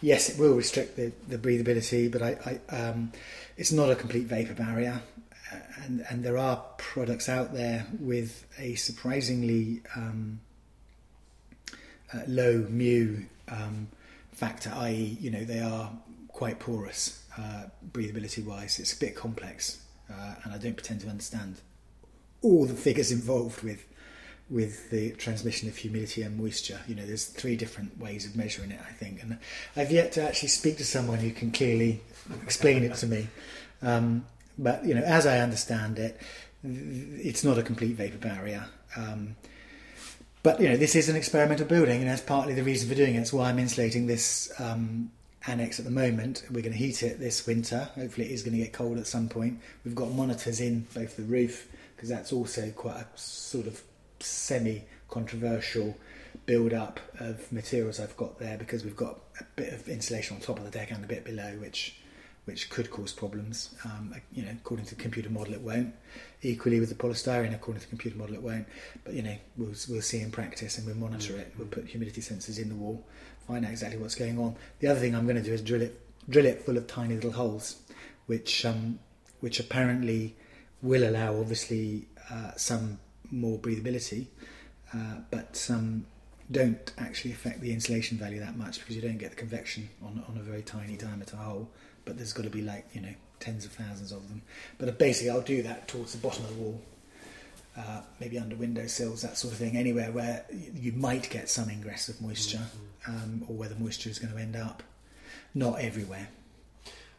yes, 0.00 0.30
it 0.30 0.38
will 0.38 0.54
restrict 0.54 0.96
the, 0.96 1.12
the 1.28 1.38
breathability, 1.38 2.10
but 2.10 2.22
I, 2.22 2.60
I 2.70 2.74
um, 2.74 3.12
it's 3.56 3.72
not 3.72 3.90
a 3.90 3.96
complete 3.96 4.26
vapor 4.26 4.54
barrier. 4.54 5.02
And, 5.82 6.04
and 6.10 6.24
there 6.24 6.36
are 6.36 6.62
products 6.76 7.28
out 7.28 7.54
there 7.54 7.86
with 7.98 8.44
a 8.58 8.74
surprisingly 8.74 9.80
um, 9.96 10.40
uh, 12.12 12.20
low 12.26 12.66
mu 12.68 13.22
um, 13.48 13.88
factor, 14.32 14.70
i.e., 14.74 15.16
you 15.20 15.30
know, 15.30 15.44
they 15.44 15.60
are 15.60 15.90
quite 16.38 16.60
porous, 16.60 17.20
uh, 17.36 17.64
breathability 17.90 18.44
wise. 18.44 18.78
It's 18.78 18.92
a 18.92 18.96
bit 18.96 19.16
complex, 19.16 19.82
uh, 20.08 20.36
and 20.44 20.52
I 20.52 20.58
don't 20.58 20.76
pretend 20.76 21.00
to 21.00 21.08
understand 21.08 21.60
all 22.42 22.64
the 22.64 22.74
figures 22.74 23.10
involved 23.20 23.64
with 23.64 23.84
with 24.48 24.88
the 24.90 25.10
transmission 25.10 25.68
of 25.68 25.76
humidity 25.76 26.22
and 26.22 26.38
moisture. 26.38 26.80
You 26.86 26.94
know, 26.94 27.04
there's 27.04 27.24
three 27.24 27.56
different 27.56 27.98
ways 27.98 28.24
of 28.24 28.36
measuring 28.36 28.70
it, 28.70 28.80
I 28.88 28.92
think, 28.92 29.20
and 29.20 29.36
I've 29.76 29.90
yet 29.90 30.12
to 30.12 30.22
actually 30.22 30.50
speak 30.50 30.76
to 30.76 30.84
someone 30.84 31.18
who 31.18 31.32
can 31.32 31.50
clearly 31.50 32.02
explain 32.44 32.84
it 32.84 32.94
to 32.94 33.06
me. 33.08 33.26
Um, 33.82 34.24
but 34.56 34.84
you 34.84 34.94
know, 34.94 35.02
as 35.02 35.26
I 35.26 35.40
understand 35.40 35.98
it, 35.98 36.20
it's 36.62 37.42
not 37.42 37.58
a 37.58 37.64
complete 37.64 37.96
vapor 37.96 38.18
barrier. 38.18 38.64
Um, 38.96 39.34
but 40.44 40.60
you 40.60 40.68
know, 40.68 40.76
this 40.76 40.94
is 40.94 41.08
an 41.08 41.16
experimental 41.16 41.66
building, 41.66 42.00
and 42.00 42.08
that's 42.08 42.22
partly 42.22 42.54
the 42.54 42.62
reason 42.62 42.88
for 42.88 42.94
doing 42.94 43.16
it. 43.16 43.18
It's 43.18 43.32
why 43.32 43.48
I'm 43.48 43.58
insulating 43.58 44.06
this 44.06 44.52
um, 44.60 45.10
annex 45.46 45.78
at 45.78 45.84
the 45.84 45.90
moment. 45.90 46.44
We're 46.50 46.62
going 46.62 46.72
to 46.72 46.78
heat 46.78 47.02
it 47.02 47.20
this 47.20 47.46
winter. 47.46 47.88
Hopefully, 47.94 48.26
it 48.28 48.32
is 48.32 48.42
going 48.42 48.56
to 48.56 48.62
get 48.62 48.72
cold 48.72 48.98
at 48.98 49.06
some 49.06 49.28
point. 49.28 49.60
We've 49.84 49.94
got 49.94 50.10
monitors 50.10 50.60
in 50.60 50.86
both 50.94 51.16
the 51.16 51.22
roof 51.22 51.68
because 51.96 52.08
that's 52.08 52.32
also 52.32 52.70
quite 52.70 52.96
a 52.96 53.06
sort 53.16 53.66
of 53.66 53.82
semi 54.20 54.84
controversial 55.08 55.96
build 56.46 56.72
up 56.72 57.00
of 57.20 57.50
materials 57.52 58.00
I've 58.00 58.16
got 58.16 58.38
there 58.38 58.56
because 58.56 58.84
we've 58.84 58.96
got 58.96 59.18
a 59.40 59.44
bit 59.56 59.72
of 59.72 59.88
insulation 59.88 60.36
on 60.36 60.42
top 60.42 60.58
of 60.58 60.64
the 60.64 60.70
deck 60.70 60.90
and 60.90 61.04
a 61.04 61.08
bit 61.08 61.24
below, 61.24 61.56
which 61.60 61.96
which 62.44 62.70
could 62.70 62.90
cause 62.90 63.12
problems. 63.12 63.74
Um, 63.84 64.14
you 64.32 64.42
know, 64.42 64.52
according 64.52 64.86
to 64.86 64.94
the 64.94 65.02
computer 65.02 65.28
model, 65.28 65.52
it 65.52 65.60
won't. 65.60 65.94
Equally 66.40 66.80
with 66.80 66.88
the 66.88 66.94
polystyrene, 66.94 67.54
according 67.54 67.82
to 67.82 67.86
the 67.86 67.90
computer 67.90 68.16
model, 68.16 68.36
it 68.36 68.42
won't. 68.42 68.66
But 69.04 69.12
you 69.12 69.22
know, 69.22 69.36
we'll 69.58 69.74
we'll 69.88 70.00
see 70.00 70.20
in 70.20 70.30
practice 70.30 70.78
and 70.78 70.86
we'll 70.86 70.96
monitor 70.96 71.36
it. 71.36 71.52
We'll 71.58 71.68
put 71.68 71.86
humidity 71.86 72.22
sensors 72.22 72.58
in 72.58 72.70
the 72.70 72.74
wall, 72.74 73.04
find 73.48 73.64
out 73.64 73.70
exactly 73.70 73.98
what's 73.98 74.14
going 74.14 74.38
on. 74.38 74.54
The 74.80 74.88
other 74.88 75.00
thing 75.00 75.14
I'm 75.14 75.24
going 75.24 75.36
to 75.36 75.42
do 75.42 75.52
is 75.52 75.62
drill 75.62 75.82
it 75.82 75.98
drill 76.28 76.46
it 76.46 76.62
full 76.64 76.76
of 76.76 76.86
tiny 76.86 77.14
little 77.14 77.32
holes, 77.32 77.80
which 78.26 78.64
um, 78.64 78.98
which 79.40 79.58
apparently 79.58 80.36
will 80.82 81.08
allow 81.08 81.36
obviously 81.40 82.06
uh, 82.30 82.52
some 82.56 82.98
more 83.30 83.58
breathability, 83.58 84.26
uh, 84.94 85.16
but 85.30 85.66
um, 85.70 86.06
don't 86.50 86.92
actually 86.98 87.32
affect 87.32 87.60
the 87.60 87.72
insulation 87.72 88.16
value 88.18 88.38
that 88.38 88.56
much 88.56 88.78
because 88.78 88.94
you 88.94 89.02
don't 89.02 89.18
get 89.18 89.30
the 89.30 89.36
convection 89.36 89.88
on, 90.02 90.22
on 90.28 90.36
a 90.36 90.42
very 90.42 90.62
tiny 90.62 90.96
diameter 90.96 91.36
hole. 91.36 91.68
But 92.04 92.16
there's 92.16 92.32
got 92.32 92.44
to 92.44 92.50
be 92.50 92.62
like 92.62 92.86
you 92.92 93.00
know 93.00 93.14
tens 93.40 93.64
of 93.64 93.72
thousands 93.72 94.12
of 94.12 94.28
them. 94.28 94.42
But 94.76 94.98
basically, 94.98 95.30
I'll 95.30 95.40
do 95.40 95.62
that 95.62 95.88
towards 95.88 96.12
the 96.12 96.18
bottom 96.18 96.44
of 96.44 96.54
the 96.54 96.62
wall, 96.62 96.80
uh, 97.78 98.00
maybe 98.20 98.38
under 98.38 98.56
windowsills, 98.56 99.22
that 99.22 99.36
sort 99.36 99.52
of 99.52 99.58
thing. 99.58 99.76
Anywhere 99.76 100.10
where 100.10 100.44
you 100.74 100.92
might 100.92 101.30
get 101.30 101.48
some 101.48 101.70
ingress 101.70 102.08
of 102.08 102.20
moisture, 102.20 102.58
mm-hmm. 103.06 103.14
um, 103.14 103.44
or 103.48 103.56
where 103.56 103.68
the 103.68 103.76
moisture 103.76 104.10
is 104.10 104.18
going 104.18 104.34
to 104.34 104.40
end 104.40 104.56
up. 104.56 104.82
Not 105.54 105.80
everywhere. 105.80 106.28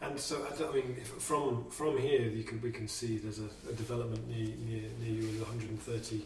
And 0.02 0.20
so, 0.20 0.46
I 0.46 0.74
mean, 0.74 0.96
from 1.04 1.66
from 1.70 1.98
here, 1.98 2.22
you 2.22 2.44
can 2.44 2.62
we 2.62 2.72
can 2.72 2.88
see 2.88 3.18
there's 3.18 3.40
a, 3.40 3.50
a 3.70 3.74
development 3.74 4.28
near, 4.30 4.56
near 4.66 4.90
near 5.02 5.22
you 5.22 5.28
with 5.28 5.42
130 5.42 6.22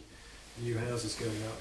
new 0.62 0.78
houses 0.78 1.14
going 1.16 1.42
up, 1.44 1.60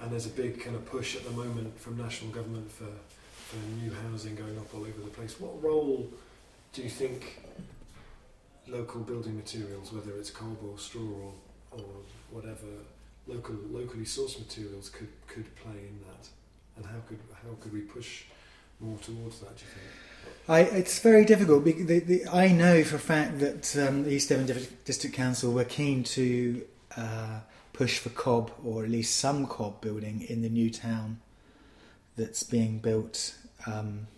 and 0.00 0.12
there's 0.12 0.26
a 0.26 0.30
big 0.30 0.62
kind 0.62 0.76
of 0.76 0.86
push 0.86 1.16
at 1.16 1.24
the 1.24 1.30
moment 1.30 1.78
from 1.78 1.96
national 1.96 2.30
government 2.30 2.70
for 2.70 2.86
for 3.50 3.56
new 3.82 3.92
housing 4.08 4.36
going 4.36 4.56
up 4.58 4.72
all 4.74 4.80
over 4.80 5.00
the 5.02 5.10
place. 5.10 5.40
What 5.40 5.60
role 5.62 6.08
do 6.72 6.82
you 6.82 6.88
think 6.88 7.40
local 8.68 9.00
building 9.00 9.36
materials, 9.36 9.92
whether 9.92 10.16
it's 10.18 10.30
cob 10.30 10.56
or 10.64 10.78
straw 10.78 11.02
or, 11.02 11.32
or 11.72 11.84
whatever, 12.30 12.66
local 13.26 13.56
locally 13.70 14.04
sourced 14.04 14.38
materials 14.38 14.88
could 14.88 15.08
could 15.26 15.54
play 15.56 15.78
in 15.88 16.00
that, 16.08 16.28
and 16.76 16.86
how 16.86 17.00
could 17.08 17.18
how 17.32 17.54
could 17.60 17.72
we 17.72 17.80
push 17.80 18.24
more 18.80 18.98
towards 18.98 19.40
that? 19.40 19.56
Do 19.56 19.64
you 19.64 19.70
think? 19.70 19.86
I, 20.48 20.60
it's 20.60 20.98
very 20.98 21.24
difficult. 21.24 21.64
The, 21.64 22.00
the, 22.00 22.26
I 22.26 22.48
know 22.48 22.82
for 22.82 22.96
a 22.96 23.00
fact 23.00 23.38
that 23.38 23.76
um, 23.76 24.04
the 24.04 24.10
East 24.10 24.28
Devon 24.28 24.46
District 24.84 25.14
Council 25.14 25.52
were 25.52 25.64
keen 25.64 26.02
to 26.04 26.62
uh, 26.96 27.40
push 27.72 27.98
for 27.98 28.10
cob, 28.10 28.50
or 28.64 28.84
at 28.84 28.90
least 28.90 29.16
some 29.16 29.46
cob 29.46 29.80
building 29.80 30.22
in 30.28 30.42
the 30.42 30.48
new 30.48 30.70
town 30.70 31.20
that's 32.16 32.42
being 32.42 32.78
built. 32.78 33.34
Um, 33.66 34.08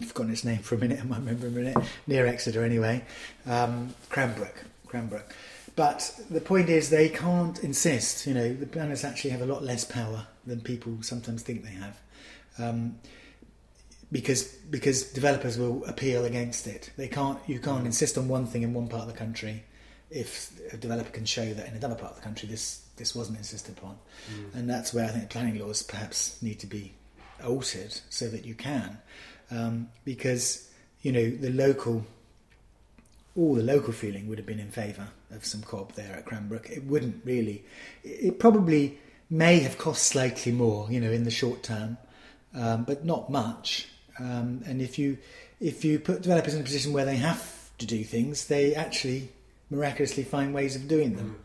I've 0.00 0.08
forgotten 0.08 0.32
its 0.32 0.44
name 0.44 0.58
for 0.58 0.76
a 0.76 0.78
minute. 0.78 1.00
I 1.00 1.04
might 1.04 1.18
remember 1.18 1.48
a 1.48 1.50
minute. 1.50 1.76
Near 2.06 2.26
Exeter, 2.26 2.64
anyway. 2.64 3.04
Um, 3.46 3.94
Cranbrook. 4.10 4.64
Cranbrook. 4.86 5.34
But 5.76 6.20
the 6.30 6.40
point 6.40 6.68
is, 6.68 6.90
they 6.90 7.08
can't 7.08 7.62
insist. 7.64 8.26
You 8.26 8.34
know, 8.34 8.52
the 8.52 8.66
planners 8.66 9.04
actually 9.04 9.30
have 9.30 9.42
a 9.42 9.46
lot 9.46 9.62
less 9.62 9.84
power 9.84 10.26
than 10.46 10.60
people 10.60 10.98
sometimes 11.02 11.42
think 11.42 11.64
they 11.64 11.70
have. 11.70 12.00
Um, 12.58 12.98
because 14.12 14.44
because 14.44 15.10
developers 15.12 15.58
will 15.58 15.84
appeal 15.86 16.24
against 16.24 16.68
it. 16.68 16.90
They 16.96 17.08
can't 17.08 17.38
you 17.48 17.58
can't 17.58 17.82
mm. 17.82 17.86
insist 17.86 18.16
on 18.16 18.28
one 18.28 18.46
thing 18.46 18.62
in 18.62 18.72
one 18.72 18.86
part 18.86 19.02
of 19.02 19.08
the 19.08 19.18
country 19.18 19.64
if 20.10 20.52
a 20.72 20.76
developer 20.76 21.10
can 21.10 21.24
show 21.24 21.52
that 21.52 21.66
in 21.66 21.74
another 21.74 21.96
part 21.96 22.12
of 22.12 22.16
the 22.18 22.22
country 22.22 22.48
this 22.48 22.82
this 22.96 23.12
wasn't 23.12 23.36
insisted 23.36 23.76
upon, 23.76 23.98
mm. 24.32 24.54
and 24.54 24.70
that's 24.70 24.94
where 24.94 25.04
I 25.04 25.08
think 25.08 25.30
planning 25.30 25.58
laws 25.58 25.82
perhaps 25.82 26.40
need 26.40 26.60
to 26.60 26.66
be 26.68 26.94
altered 27.44 28.00
so 28.08 28.28
that 28.28 28.44
you 28.44 28.54
can, 28.54 28.98
um, 29.50 29.88
because 30.04 30.70
you 31.02 31.10
know 31.10 31.28
the 31.28 31.50
local 31.50 32.06
all 33.36 33.56
the 33.56 33.64
local 33.64 33.92
feeling 33.92 34.28
would 34.28 34.38
have 34.38 34.46
been 34.46 34.60
in 34.60 34.70
favour 34.70 35.08
of 35.34 35.44
some 35.44 35.62
cob 35.62 35.92
there 35.92 36.14
at 36.16 36.24
Cranbrook. 36.24 36.70
It 36.70 36.84
wouldn't 36.84 37.24
really. 37.24 37.64
It 38.02 38.38
probably 38.38 38.98
may 39.30 39.60
have 39.60 39.78
cost 39.78 40.04
slightly 40.04 40.52
more, 40.52 40.90
you 40.90 41.00
know, 41.00 41.10
in 41.10 41.24
the 41.24 41.30
short 41.30 41.62
term, 41.62 41.98
um, 42.54 42.84
but 42.84 43.04
not 43.04 43.30
much. 43.30 43.88
Um, 44.18 44.62
and 44.66 44.80
if 44.80 44.98
you 44.98 45.18
if 45.60 45.84
you 45.84 45.98
put 45.98 46.22
developers 46.22 46.54
in 46.54 46.60
a 46.60 46.64
position 46.64 46.92
where 46.92 47.04
they 47.04 47.16
have 47.16 47.70
to 47.78 47.86
do 47.86 48.04
things, 48.04 48.46
they 48.46 48.74
actually 48.74 49.30
miraculously 49.70 50.22
find 50.22 50.54
ways 50.54 50.76
of 50.76 50.86
doing 50.86 51.16
them. 51.16 51.36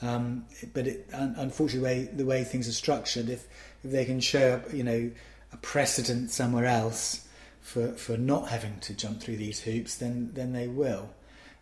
Mm-hmm. 0.00 0.06
Um, 0.06 0.44
but 0.74 0.86
it, 0.86 1.08
un- 1.12 1.34
unfortunately, 1.38 2.04
the 2.04 2.04
way, 2.04 2.16
the 2.16 2.24
way 2.24 2.44
things 2.44 2.68
are 2.68 2.72
structured, 2.72 3.28
if 3.28 3.46
if 3.84 3.90
they 3.90 4.04
can 4.04 4.20
show 4.20 4.54
up, 4.54 4.72
you 4.72 4.84
know 4.84 5.10
a 5.52 5.56
precedent 5.58 6.30
somewhere 6.30 6.66
else 6.66 7.26
for, 7.60 7.92
for 7.92 8.16
not 8.16 8.48
having 8.48 8.78
to 8.80 8.94
jump 8.94 9.20
through 9.20 9.36
these 9.36 9.60
hoops, 9.60 9.96
then 9.96 10.30
then 10.34 10.52
they 10.52 10.68
will. 10.68 11.10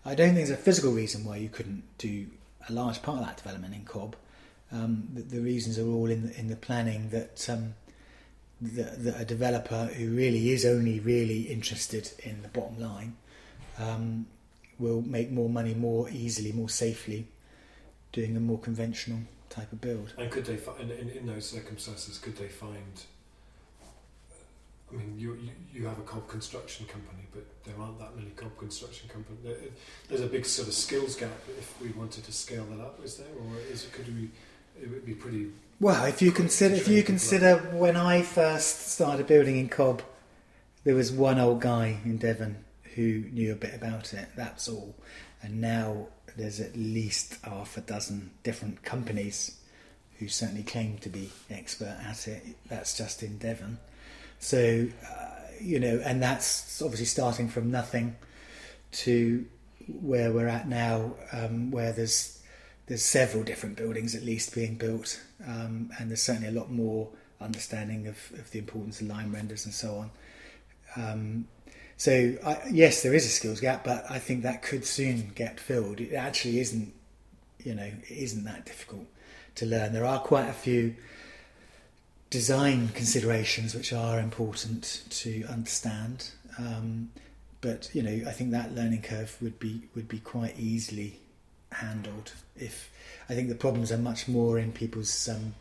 I 0.07 0.15
don't 0.15 0.29
think 0.29 0.37
there's 0.37 0.51
a 0.51 0.57
physical 0.57 0.93
reason 0.93 1.25
why 1.25 1.37
you 1.37 1.49
couldn't 1.49 1.83
do 1.99 2.29
a 2.69 2.73
large 2.73 3.03
part 3.03 3.19
of 3.19 3.27
that 3.27 3.37
development 3.37 3.75
in 3.75 3.85
Cob. 3.85 4.15
Um, 4.71 5.09
the, 5.13 5.23
the, 5.23 5.41
reasons 5.41 5.79
are 5.79 5.87
all 5.87 6.11
in 6.11 6.29
the, 6.29 6.39
in 6.39 6.49
the 6.49 6.57
planning 6.57 7.11
that 7.11 7.49
um, 7.49 7.75
that, 8.61 9.03
that 9.05 9.21
a 9.21 9.25
developer 9.25 9.87
who 9.87 10.15
really 10.15 10.51
is 10.51 10.65
only 10.65 11.01
really 11.01 11.43
interested 11.43 12.13
in 12.21 12.43
the 12.43 12.49
bottom 12.49 12.81
line 12.81 13.17
um, 13.79 14.27
will 14.79 15.03
make 15.03 15.31
more 15.31 15.49
money 15.49 15.75
more 15.75 16.09
easily, 16.11 16.53
more 16.53 16.69
safely, 16.69 17.27
doing 18.13 18.37
a 18.37 18.41
more 18.41 18.59
conventional 18.59 19.21
type 19.51 19.73
of 19.73 19.81
build. 19.81 20.13
And 20.17 20.31
could 20.31 20.47
they, 20.47 20.59
in, 20.81 21.11
in 21.11 21.27
those 21.27 21.49
circumstances, 21.49 22.19
could 22.19 22.37
they 22.37 22.49
find? 22.49 23.05
I 24.90 24.97
mean, 24.97 25.14
you, 25.19 25.35
you 25.35 25.50
you 25.73 25.87
have 25.87 25.99
a 25.99 26.02
cob 26.02 26.28
construction 26.28 26.87
company, 26.87 27.26
but 27.35 27.45
there 27.64 27.75
aren't 27.81 27.99
that 27.99 28.16
many 28.16 28.31
cob 28.31 28.57
construction 28.57 29.09
companies. 29.09 29.71
There's 30.09 30.21
a 30.21 30.26
big 30.26 30.47
sort 30.47 30.69
of 30.69 30.75
skills 30.75 31.16
gap 31.16 31.43
if 31.59 31.81
we 31.81 31.90
wanted 31.90 32.25
to 32.25 32.33
scale 32.33 32.64
that 32.66 32.81
up. 32.81 33.00
Is 33.05 33.16
there, 33.16 33.26
or 33.26 33.59
is 33.71 33.85
it, 33.85 33.93
could 33.93 34.09
we? 34.14 34.31
It 34.81 34.90
would 34.90 35.07
be 35.07 35.14
pretty 35.14 35.49
well, 35.78 36.07
if 36.07 36.23
you 36.23 36.33
consider 36.33 36.75
if 36.75 36.88
you 36.88 37.02
consider 37.02 37.57
when 37.57 37.97
I 37.97 38.23
first 38.23 38.93
started 38.93 39.26
building 39.26 39.59
in 39.59 39.69
Cob, 39.69 40.00
there 40.85 40.95
was 40.95 41.12
one 41.12 41.38
old 41.38 41.61
guy 41.61 41.99
in 42.02 42.16
Devon 42.16 42.64
who 42.95 43.25
knew 43.31 43.52
a 43.52 43.57
bit 43.57 43.75
about 43.75 44.14
it. 44.14 44.28
That's 44.37 44.69
all. 44.71 44.95
And 45.43 45.61
now 45.61 46.07
there's 46.35 46.61
at 46.61 46.76
least 46.76 47.37
half 47.45 47.76
a 47.76 47.83
dozen 47.83 48.31
different 48.43 48.85
companies 48.85 49.59
who 50.19 50.28
certainly 50.28 50.62
claim 50.62 50.97
to 50.99 51.11
be 51.11 51.31
expert 51.50 51.99
at 52.02 52.26
it. 52.26 52.43
That's 52.71 52.97
just 52.97 53.23
in 53.23 53.37
Devon. 53.37 53.76
So, 54.38 54.88
uh, 55.05 55.26
you 55.61 55.81
know, 55.81 56.00
and 56.05 56.23
that's 56.23 56.81
obviously 56.83 57.07
starting 57.07 57.49
from 57.49 57.71
nothing 57.71 58.16
to 58.93 59.47
where 59.88 60.33
we're 60.33 60.49
at 60.49 60.69
now, 60.69 61.14
um, 61.33 61.71
where 61.71 61.93
there's 61.93 62.43
there's 62.87 63.02
several 63.02 63.43
different 63.43 63.76
buildings 63.76 64.14
at 64.14 64.23
least 64.23 64.55
being 64.55 64.76
built, 64.76 65.21
um, 65.45 65.90
and 65.99 66.09
there's 66.09 66.23
certainly 66.23 66.49
a 66.49 66.52
lot 66.52 66.71
more 66.71 67.09
understanding 67.40 68.07
of, 68.07 68.16
of 68.38 68.50
the 68.52 68.59
importance 68.59 69.00
of 69.00 69.09
lime 69.09 69.33
renders 69.33 69.64
and 69.64 69.75
so 69.75 69.97
on. 69.97 70.11
Um, 70.97 71.49
so 71.97 72.35
I, 72.45 72.59
yes, 72.71 73.02
there 73.02 73.14
is 73.14 73.26
a 73.26 73.28
skills 73.28 73.61
gap, 73.61 73.85
but 73.85 74.05
I 74.09 74.19
think 74.19 74.43
that 74.43 74.62
could 74.62 74.85
soon 74.85 75.33
get 75.35 75.59
filled. 75.59 76.00
It 76.00 76.14
actually 76.14 76.61
isn't, 76.61 76.93
you 77.64 77.75
know, 77.75 77.90
it 78.09 78.11
isn't 78.11 78.45
that 78.45 78.66
difficult 78.66 79.07
to 79.57 79.66
learn. 79.66 79.93
There 79.93 80.05
are 80.05 80.21
quite 80.21 80.49
a 80.49 80.52
few 80.52 80.95
design 82.30 82.88
considerations 82.88 83.75
which 83.75 83.92
are 83.92 84.18
important 84.18 85.04
to 85.11 85.45
understand, 85.45 86.30
um, 86.59 87.11
but 87.61 87.90
you 87.95 88.02
know, 88.02 88.28
I 88.28 88.33
think 88.33 88.50
that 88.50 88.75
learning 88.75 89.02
curve 89.02 89.37
would 89.40 89.59
be 89.59 89.83
would 89.95 90.09
be 90.09 90.18
quite 90.18 90.59
easily 90.59 91.21
handled. 91.73 92.33
If 92.56 92.90
I 93.28 93.35
think 93.35 93.49
the 93.49 93.54
problems 93.54 93.92
are 93.92 93.99
much 93.99 94.28
more 94.28 94.59
in 94.59 94.73
people's 94.73 95.28
um, 95.28 95.54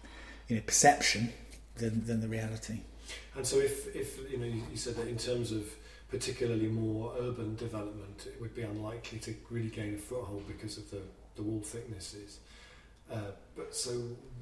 you 0.47 0.55
know 0.55 0.61
perception 0.65 1.33
than 1.75 2.05
than 2.05 2.21
the 2.21 2.27
reality. 2.27 2.79
And 3.35 3.45
so, 3.45 3.57
if 3.57 3.95
if 3.95 4.19
you 4.31 4.37
know, 4.37 4.45
you 4.45 4.77
said 4.77 4.95
that 4.95 5.07
in 5.07 5.17
terms 5.17 5.51
of 5.51 5.63
particularly 6.09 6.67
more 6.67 7.13
urban 7.19 7.55
development, 7.55 8.27
it 8.27 8.39
would 8.39 8.55
be 8.55 8.61
unlikely 8.61 9.19
to 9.19 9.35
really 9.49 9.69
gain 9.69 9.95
a 9.95 9.97
foothold 9.97 10.47
because 10.47 10.77
of 10.77 10.89
the 10.91 11.01
the 11.35 11.43
wall 11.43 11.61
thicknesses. 11.61 12.39
Uh, 13.11 13.31
but 13.55 13.75
so, 13.75 13.91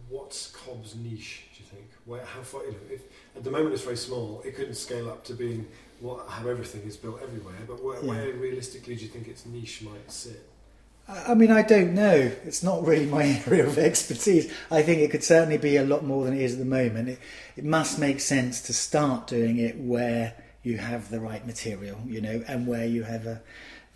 what's 0.10 0.52
Cob's 0.52 0.96
niche? 0.96 1.46
Do 1.56 1.64
you 1.64 1.70
think? 1.70 1.90
Where 2.06 2.24
how 2.26 2.42
far? 2.42 2.64
You 2.66 2.72
know, 2.72 2.78
if, 2.90 3.02
at 3.36 3.44
the 3.44 3.52
moment 3.52 3.74
it's 3.74 3.84
very 3.84 3.98
small. 3.98 4.42
It 4.46 4.56
couldn't 4.56 4.76
scale 4.76 5.10
up 5.10 5.24
to 5.26 5.34
being 5.34 5.68
what 6.00 6.28
how 6.28 6.48
everything 6.48 6.82
is 6.84 6.98
built 6.98 7.22
everywhere. 7.22 7.56
But 7.68 7.84
where, 7.84 8.00
yeah. 8.02 8.10
where 8.10 8.34
realistically 8.34 8.96
do 8.96 9.04
you 9.04 9.10
think 9.10 9.28
its 9.28 9.46
niche 9.46 9.82
might 9.82 10.12
sit? 10.12 10.50
I 11.08 11.34
mean, 11.34 11.52
I 11.52 11.64
don't 11.64 11.94
know. 11.94 12.32
It's 12.46 12.64
not 12.64 12.86
really 12.86 13.06
my 13.06 13.42
area 13.48 13.68
of 13.68 13.78
expertise. 13.78 14.52
I 14.72 14.84
think 14.84 15.02
it 15.02 15.12
could 15.12 15.24
certainly 15.24 15.58
be 15.58 15.76
a 15.76 15.84
lot 15.84 16.06
more 16.06 16.24
than 16.24 16.34
it 16.34 16.42
is 16.42 16.54
at 16.54 16.60
the 16.60 16.66
moment. 16.66 17.10
It, 17.10 17.20
it 17.58 17.66
must 17.66 18.00
make 18.00 18.22
sense 18.22 18.62
to 18.62 18.74
start 18.74 19.28
doing 19.28 19.58
it 19.58 19.78
where 19.78 20.34
you 20.64 20.78
have 20.78 21.10
the 21.10 21.20
right 21.20 21.46
material, 21.46 22.00
you 22.06 22.22
know, 22.22 22.44
and 22.48 22.66
where 22.68 22.86
you 22.86 23.04
have 23.04 23.26
a 23.26 23.42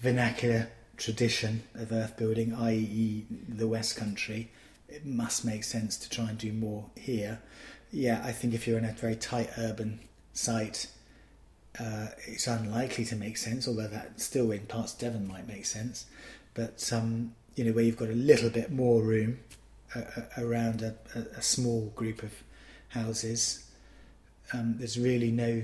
vernacular 0.01 0.69
tradition 0.97 1.63
of 1.75 1.91
earth 1.93 2.17
building, 2.17 2.53
i.e., 2.53 3.25
the 3.47 3.67
West 3.67 3.95
Country. 3.95 4.51
It 4.89 5.06
must 5.06 5.46
make 5.46 5.63
sense 5.63 5.98
to 5.98 6.10
try 6.10 6.29
and 6.29 6.38
do 6.38 6.53
more 6.53 6.86
here. 6.96 7.39
Yeah, 7.91 8.22
I 8.24 8.32
think 8.32 8.53
if 8.53 8.67
you're 8.67 8.77
in 8.77 8.86
a 8.86 8.94
very 8.94 9.15
tight 9.15 9.50
urban 9.58 10.00
site, 10.34 10.88
uh, 11.79 12.08
it's 12.25 12.48
unlikely 12.48 13.06
to 13.06 13.15
make 13.15 13.38
sense, 13.38 13.67
although 13.67 13.88
that 13.88 14.20
still 14.20 14.51
in 14.51 14.65
parts 14.65 14.94
of 14.94 15.00
Devon 15.00 15.27
might 15.27 15.48
make 15.48 15.65
sense. 15.65 16.06
But 16.53 16.91
um, 16.91 17.34
you 17.56 17.63
know, 17.63 17.72
where 17.72 17.84
you've 17.84 17.98
got 17.98 18.10
a 18.10 18.13
little 18.13 18.50
bit 18.50 18.72
more 18.72 19.01
room 19.01 19.39
uh, 19.96 20.01
around 20.38 20.82
a, 20.82 20.96
a, 21.36 21.41
small 21.41 21.91
group 21.96 22.24
of 22.24 22.32
houses, 22.89 23.70
um, 24.53 24.75
there's 24.77 24.98
really 24.98 25.32
no 25.32 25.63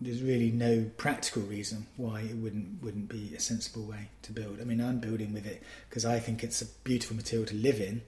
there's 0.00 0.22
really 0.22 0.50
no 0.50 0.90
practical 0.96 1.42
reason 1.42 1.86
why 1.96 2.20
it 2.20 2.36
wouldn't 2.36 2.82
wouldn't 2.82 3.08
be 3.08 3.32
a 3.34 3.40
sensible 3.40 3.84
way 3.84 4.08
to 4.22 4.32
build. 4.32 4.60
I 4.60 4.64
mean, 4.64 4.80
I'm 4.80 4.98
building 4.98 5.32
with 5.32 5.46
it 5.46 5.62
because 5.88 6.04
I 6.04 6.18
think 6.18 6.42
it's 6.42 6.60
a 6.60 6.66
beautiful 6.66 7.16
material 7.16 7.46
to 7.48 7.54
live 7.54 7.80
in, 7.80 8.02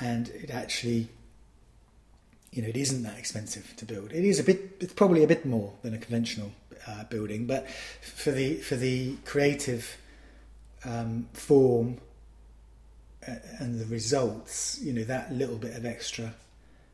and 0.00 0.28
it 0.28 0.50
actually 0.50 1.08
you 2.50 2.62
know, 2.62 2.68
it 2.68 2.76
isn't 2.76 3.02
that 3.02 3.18
expensive 3.18 3.74
to 3.76 3.84
build. 3.84 4.12
It 4.12 4.24
is 4.24 4.40
a 4.40 4.44
bit, 4.44 4.78
it's 4.80 4.94
probably 4.94 5.22
a 5.22 5.26
bit 5.26 5.44
more 5.44 5.72
than 5.82 5.94
a 5.94 5.98
conventional 5.98 6.52
uh, 6.86 7.04
building, 7.04 7.46
but 7.46 7.68
for 7.70 8.30
the 8.30 8.54
for 8.54 8.76
the 8.76 9.16
creative 9.24 9.98
um, 10.84 11.28
form 11.32 11.98
uh, 13.26 13.34
and 13.58 13.78
the 13.78 13.86
results, 13.86 14.78
you 14.80 14.92
know, 14.92 15.04
that 15.04 15.32
little 15.32 15.56
bit 15.56 15.76
of 15.76 15.84
extra 15.84 16.34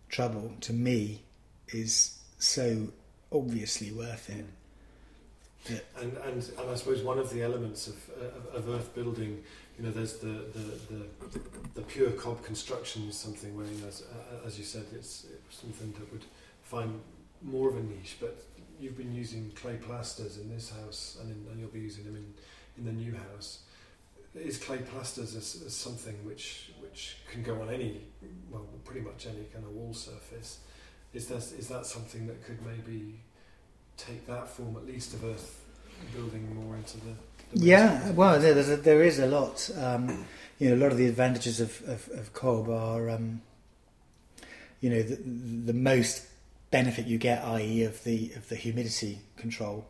trouble 0.08 0.52
to 0.61 0.73
me 0.73 1.20
is 1.68 2.18
so 2.38 2.88
obviously 3.32 3.92
worth 3.92 4.28
it. 4.30 4.44
Yeah. 5.70 5.78
And, 6.00 6.16
and 6.18 6.50
and 6.58 6.70
I 6.70 6.75
suppose 6.75 7.02
one 7.02 7.18
of 7.18 7.30
the 7.30 7.42
elements 7.42 7.87
of 7.87 7.96
uh, 8.20 8.56
of 8.58 8.68
earth 8.68 8.94
building 8.94 9.42
you 9.76 9.85
know, 9.85 9.90
there's 9.90 10.19
the, 10.19 10.26
the, 10.26 10.95
the, 10.95 11.40
the 11.75 11.83
pure 11.83 12.11
cob 12.12 12.45
construction 12.45 13.09
is 13.09 13.16
something 13.16 13.57
where, 13.57 13.66
you 13.66 13.81
know, 13.81 13.88
as, 13.88 14.04
as 14.47 14.59
you 14.59 14.64
said, 14.64 14.85
it's, 14.93 15.26
it's 15.33 15.61
something 15.61 15.93
that 15.99 16.12
would 16.12 16.25
find 16.62 17.00
more 17.43 17.69
of 17.69 17.76
a 17.76 17.83
niche, 17.83 18.16
but 18.21 18.40
you've 18.81 18.97
been 18.97 19.14
using 19.14 19.50
clay 19.54 19.76
plasters 19.76 20.38
in 20.38 20.49
this 20.49 20.71
house 20.71 21.19
and, 21.21 21.31
in, 21.31 21.50
and 21.50 21.61
you'll 21.61 21.71
be 21.71 21.81
using 21.81 22.04
them 22.04 22.16
in, 22.16 22.35
in 22.78 22.85
the 22.85 22.93
new 22.93 23.14
house. 23.14 23.61
Is 24.35 24.59
clay 24.59 24.78
plasters 24.78 25.37
as, 25.37 25.62
as 25.64 25.76
something 25.76 26.14
which 26.25 26.73
which 26.81 27.19
can 27.31 27.45
go 27.45 27.62
on 27.62 27.71
any, 27.71 28.00
well, 28.50 28.66
pretty 28.85 29.00
much 29.00 29.26
any 29.26 29.45
kind 29.52 29.64
of 29.64 29.71
wall 29.71 29.95
surface? 29.95 30.59
Is 31.12 31.28
that 31.28 31.37
is 31.57 31.69
that 31.69 31.87
something 31.87 32.26
that 32.26 32.45
could 32.45 32.59
maybe 32.66 33.21
take 33.97 34.26
that 34.26 34.49
form 34.49 34.76
at 34.76 34.87
least 34.87 35.14
of 35.14 35.25
earth 35.25 35.64
building 36.14 36.54
more 36.54 36.76
into 36.76 36.98
the 36.98 37.14
yeah, 37.54 38.10
well, 38.10 38.40
there's 38.40 38.68
a, 38.68 38.76
there 38.76 39.02
is 39.02 39.18
a 39.18 39.26
lot. 39.26 39.70
Um, 39.78 40.26
you 40.58 40.68
know, 40.68 40.74
a 40.74 40.80
lot 40.82 40.92
of 40.92 40.98
the 40.98 41.06
advantages 41.06 41.60
of, 41.60 41.80
of, 41.88 42.08
of 42.08 42.32
cob 42.32 42.68
are, 42.68 43.10
um, 43.10 43.42
you 44.80 44.90
know, 44.90 45.02
the, 45.02 45.16
the 45.16 45.72
most 45.72 46.26
benefit 46.70 47.06
you 47.06 47.18
get, 47.18 47.44
i.e., 47.44 47.84
of 47.84 48.02
the 48.04 48.32
of 48.34 48.48
the 48.48 48.56
humidity 48.56 49.20
control, 49.36 49.86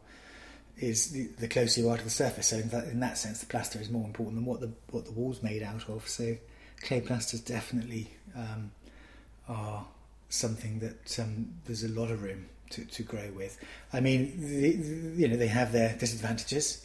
is 0.78 1.10
the, 1.10 1.26
the 1.38 1.48
closer 1.48 1.80
you 1.80 1.88
are 1.88 1.96
to 1.96 2.04
the 2.04 2.10
surface. 2.10 2.48
So 2.48 2.56
in 2.56 2.68
that, 2.68 2.84
in 2.84 3.00
that 3.00 3.16
sense, 3.16 3.40
the 3.40 3.46
plaster 3.46 3.80
is 3.80 3.88
more 3.88 4.04
important 4.04 4.36
than 4.36 4.44
what 4.44 4.60
the 4.60 4.70
what 4.90 5.06
the 5.06 5.12
wall's 5.12 5.42
made 5.42 5.62
out 5.62 5.88
of. 5.88 6.06
So 6.06 6.36
clay 6.82 7.00
plasters 7.00 7.40
definitely 7.40 8.10
um, 8.36 8.72
are 9.48 9.86
something 10.28 10.80
that 10.80 11.18
um, 11.18 11.54
there's 11.64 11.84
a 11.84 11.88
lot 11.88 12.10
of 12.10 12.22
room 12.22 12.46
to, 12.70 12.84
to 12.84 13.02
grow 13.02 13.30
with. 13.36 13.58
I 13.92 14.00
mean, 14.00 14.34
the, 14.38 15.20
you 15.20 15.28
know, 15.28 15.36
they 15.36 15.48
have 15.48 15.72
their 15.72 15.96
disadvantages 15.96 16.84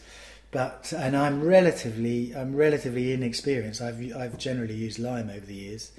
but 0.51 0.93
and 0.97 1.15
I'm 1.15 1.43
relatively 1.43 2.35
I'm 2.35 2.55
relatively 2.55 3.13
inexperienced. 3.13 3.81
I've 3.81 4.15
I've 4.15 4.37
generally 4.37 4.73
used 4.73 4.99
lime 4.99 5.29
over 5.29 5.45
the 5.45 5.53
years. 5.53 5.91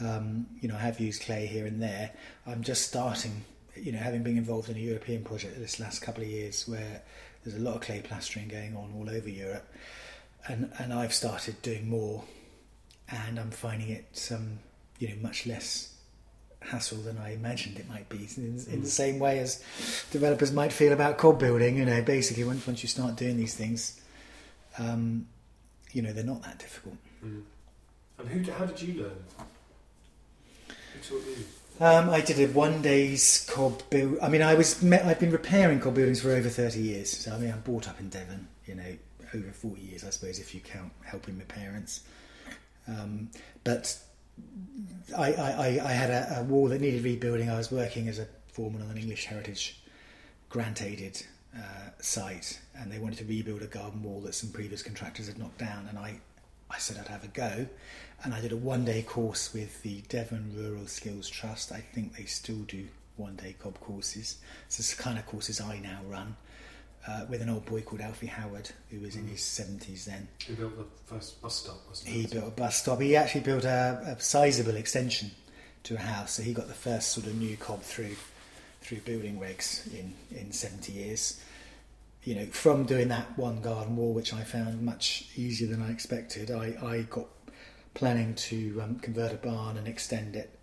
Um, 0.00 0.46
you 0.60 0.68
know, 0.68 0.76
I 0.76 0.80
have 0.80 1.00
used 1.00 1.22
clay 1.22 1.46
here 1.46 1.66
and 1.66 1.82
there. 1.82 2.12
I'm 2.46 2.62
just 2.62 2.86
starting. 2.86 3.44
You 3.74 3.92
know, 3.92 3.98
having 3.98 4.22
been 4.22 4.36
involved 4.38 4.68
in 4.68 4.76
a 4.76 4.80
European 4.80 5.22
project 5.22 5.58
this 5.58 5.78
last 5.78 6.00
couple 6.00 6.22
of 6.22 6.28
years, 6.28 6.66
where 6.68 7.02
there's 7.44 7.56
a 7.56 7.60
lot 7.60 7.76
of 7.76 7.80
clay 7.80 8.00
plastering 8.00 8.48
going 8.48 8.76
on 8.76 8.92
all 8.96 9.10
over 9.10 9.28
Europe, 9.28 9.68
and 10.46 10.72
and 10.78 10.92
I've 10.92 11.14
started 11.14 11.60
doing 11.62 11.88
more, 11.88 12.22
and 13.08 13.38
I'm 13.38 13.50
finding 13.50 13.90
it 13.90 14.30
um, 14.32 14.60
you 15.00 15.08
know 15.08 15.16
much 15.22 15.46
less 15.46 15.94
hassle 16.60 16.98
than 16.98 17.18
I 17.18 17.32
imagined 17.32 17.78
it 17.78 17.88
might 17.88 18.08
be. 18.08 18.28
In, 18.36 18.44
in, 18.44 18.56
the 18.56 18.86
mm. 18.86 18.86
same 18.86 19.18
way 19.18 19.38
as 19.38 19.62
developers 20.10 20.52
might 20.52 20.72
feel 20.72 20.92
about 20.92 21.18
cob 21.18 21.38
building, 21.38 21.76
you 21.76 21.84
know, 21.84 22.02
basically 22.02 22.44
once 22.44 22.66
once 22.66 22.82
you 22.82 22.88
start 22.88 23.16
doing 23.16 23.36
these 23.36 23.54
things, 23.54 24.00
um, 24.78 25.26
you 25.92 26.02
know, 26.02 26.12
they're 26.12 26.24
not 26.24 26.42
that 26.42 26.58
difficult. 26.58 26.96
Mm. 27.24 27.42
And 28.18 28.28
who? 28.28 28.52
How 28.52 28.66
did 28.66 28.82
you 28.82 29.02
learn? 29.02 29.24
Who 30.68 31.00
taught 31.00 31.26
you? 31.26 31.44
Um, 31.80 32.10
I 32.10 32.20
did 32.20 32.40
a 32.40 32.52
one 32.52 32.82
day's 32.82 33.48
cob 33.48 33.88
build. 33.88 34.18
I 34.20 34.28
mean, 34.28 34.42
I 34.42 34.54
was 34.54 34.82
met, 34.82 35.04
I've 35.04 35.20
been 35.20 35.30
repairing 35.30 35.78
cob 35.78 35.94
buildings 35.94 36.20
for 36.20 36.32
over 36.32 36.48
thirty 36.48 36.80
years. 36.80 37.10
So 37.10 37.32
I 37.32 37.38
mean, 37.38 37.52
I'm 37.52 37.60
brought 37.60 37.88
up 37.88 38.00
in 38.00 38.08
Devon. 38.08 38.48
You 38.66 38.74
know, 38.74 38.96
over 39.32 39.52
forty 39.52 39.82
years, 39.82 40.04
I 40.04 40.10
suppose, 40.10 40.40
if 40.40 40.54
you 40.54 40.60
count 40.60 40.92
helping 41.04 41.38
my 41.38 41.44
parents. 41.44 42.00
Um, 42.88 43.30
but 43.64 43.96
I, 45.16 45.32
I, 45.32 45.66
I 45.84 45.92
had 45.92 46.10
a, 46.10 46.40
a, 46.40 46.42
wall 46.44 46.68
that 46.68 46.80
needed 46.80 47.02
rebuilding. 47.02 47.48
I 47.48 47.56
was 47.56 47.70
working 47.70 48.08
as 48.08 48.18
a 48.18 48.26
foreman 48.52 48.82
on 48.82 48.90
an 48.90 48.98
English 48.98 49.26
Heritage 49.26 49.80
grant 50.48 50.82
aided 50.82 51.22
uh, 51.56 51.90
site, 52.00 52.60
and 52.76 52.92
they 52.92 52.98
wanted 52.98 53.18
to 53.18 53.24
rebuild 53.24 53.62
a 53.62 53.66
garden 53.66 54.02
wall 54.02 54.20
that 54.22 54.34
some 54.34 54.50
previous 54.50 54.82
contractors 54.82 55.26
had 55.26 55.38
knocked 55.38 55.58
down. 55.58 55.86
And 55.88 55.98
I, 55.98 56.20
I 56.70 56.78
said 56.78 56.98
I'd 56.98 57.08
have 57.08 57.24
a 57.24 57.28
go, 57.28 57.66
and 58.22 58.34
I 58.34 58.40
did 58.40 58.52
a 58.52 58.56
one 58.56 58.84
day 58.84 59.02
course 59.02 59.54
with 59.54 59.82
the 59.82 60.02
Devon 60.08 60.52
Rural 60.54 60.86
Skills 60.86 61.28
Trust. 61.28 61.72
I 61.72 61.80
think 61.80 62.16
they 62.16 62.24
still 62.24 62.62
do 62.66 62.86
one 63.16 63.36
day 63.36 63.56
cob 63.58 63.80
courses. 63.80 64.38
So 64.68 64.80
it's 64.80 64.94
the 64.94 65.02
kind 65.02 65.18
of 65.18 65.26
courses 65.26 65.60
I 65.60 65.78
now 65.78 66.00
run 66.06 66.36
uh, 67.08 67.24
with 67.28 67.40
an 67.40 67.48
old 67.48 67.64
boy 67.64 67.80
called 67.80 68.00
Alfie 68.00 68.26
Howard, 68.26 68.70
who 68.90 69.00
was 69.00 69.16
in 69.16 69.26
his 69.26 69.40
70s 69.40 70.04
then. 70.04 70.28
He 70.38 70.54
built 70.54 70.76
the 70.76 70.84
first 71.06 71.40
bus 71.40 71.56
stop, 71.56 71.78
wasn't 71.88 72.10
he? 72.10 72.22
He 72.22 72.26
built 72.26 72.48
a 72.48 72.50
bus 72.50 72.76
stop. 72.76 73.00
He 73.00 73.16
actually 73.16 73.40
built 73.42 73.64
a, 73.64 74.16
a 74.16 74.20
sizable 74.20 74.76
extension 74.76 75.30
to 75.84 75.94
a 75.94 75.98
house, 75.98 76.32
so 76.32 76.42
he 76.42 76.52
got 76.52 76.68
the 76.68 76.74
first 76.74 77.12
sort 77.12 77.26
of 77.26 77.34
new 77.36 77.56
cob 77.56 77.82
through 77.82 78.16
through 78.80 78.98
building 78.98 79.40
regs 79.40 79.92
in, 79.92 80.14
in 80.30 80.52
70 80.52 80.92
years. 80.92 81.42
You 82.22 82.36
know, 82.36 82.46
from 82.46 82.84
doing 82.84 83.08
that 83.08 83.36
one 83.36 83.60
garden 83.60 83.96
wall, 83.96 84.12
which 84.12 84.32
I 84.32 84.44
found 84.44 84.82
much 84.82 85.28
easier 85.36 85.68
than 85.68 85.82
I 85.82 85.90
expected, 85.90 86.50
I, 86.50 86.76
I 86.82 87.02
got 87.10 87.26
planning 87.94 88.34
to 88.34 88.80
um, 88.80 88.98
convert 89.00 89.32
a 89.32 89.36
barn 89.36 89.76
and 89.76 89.88
extend 89.88 90.36
it, 90.36 90.56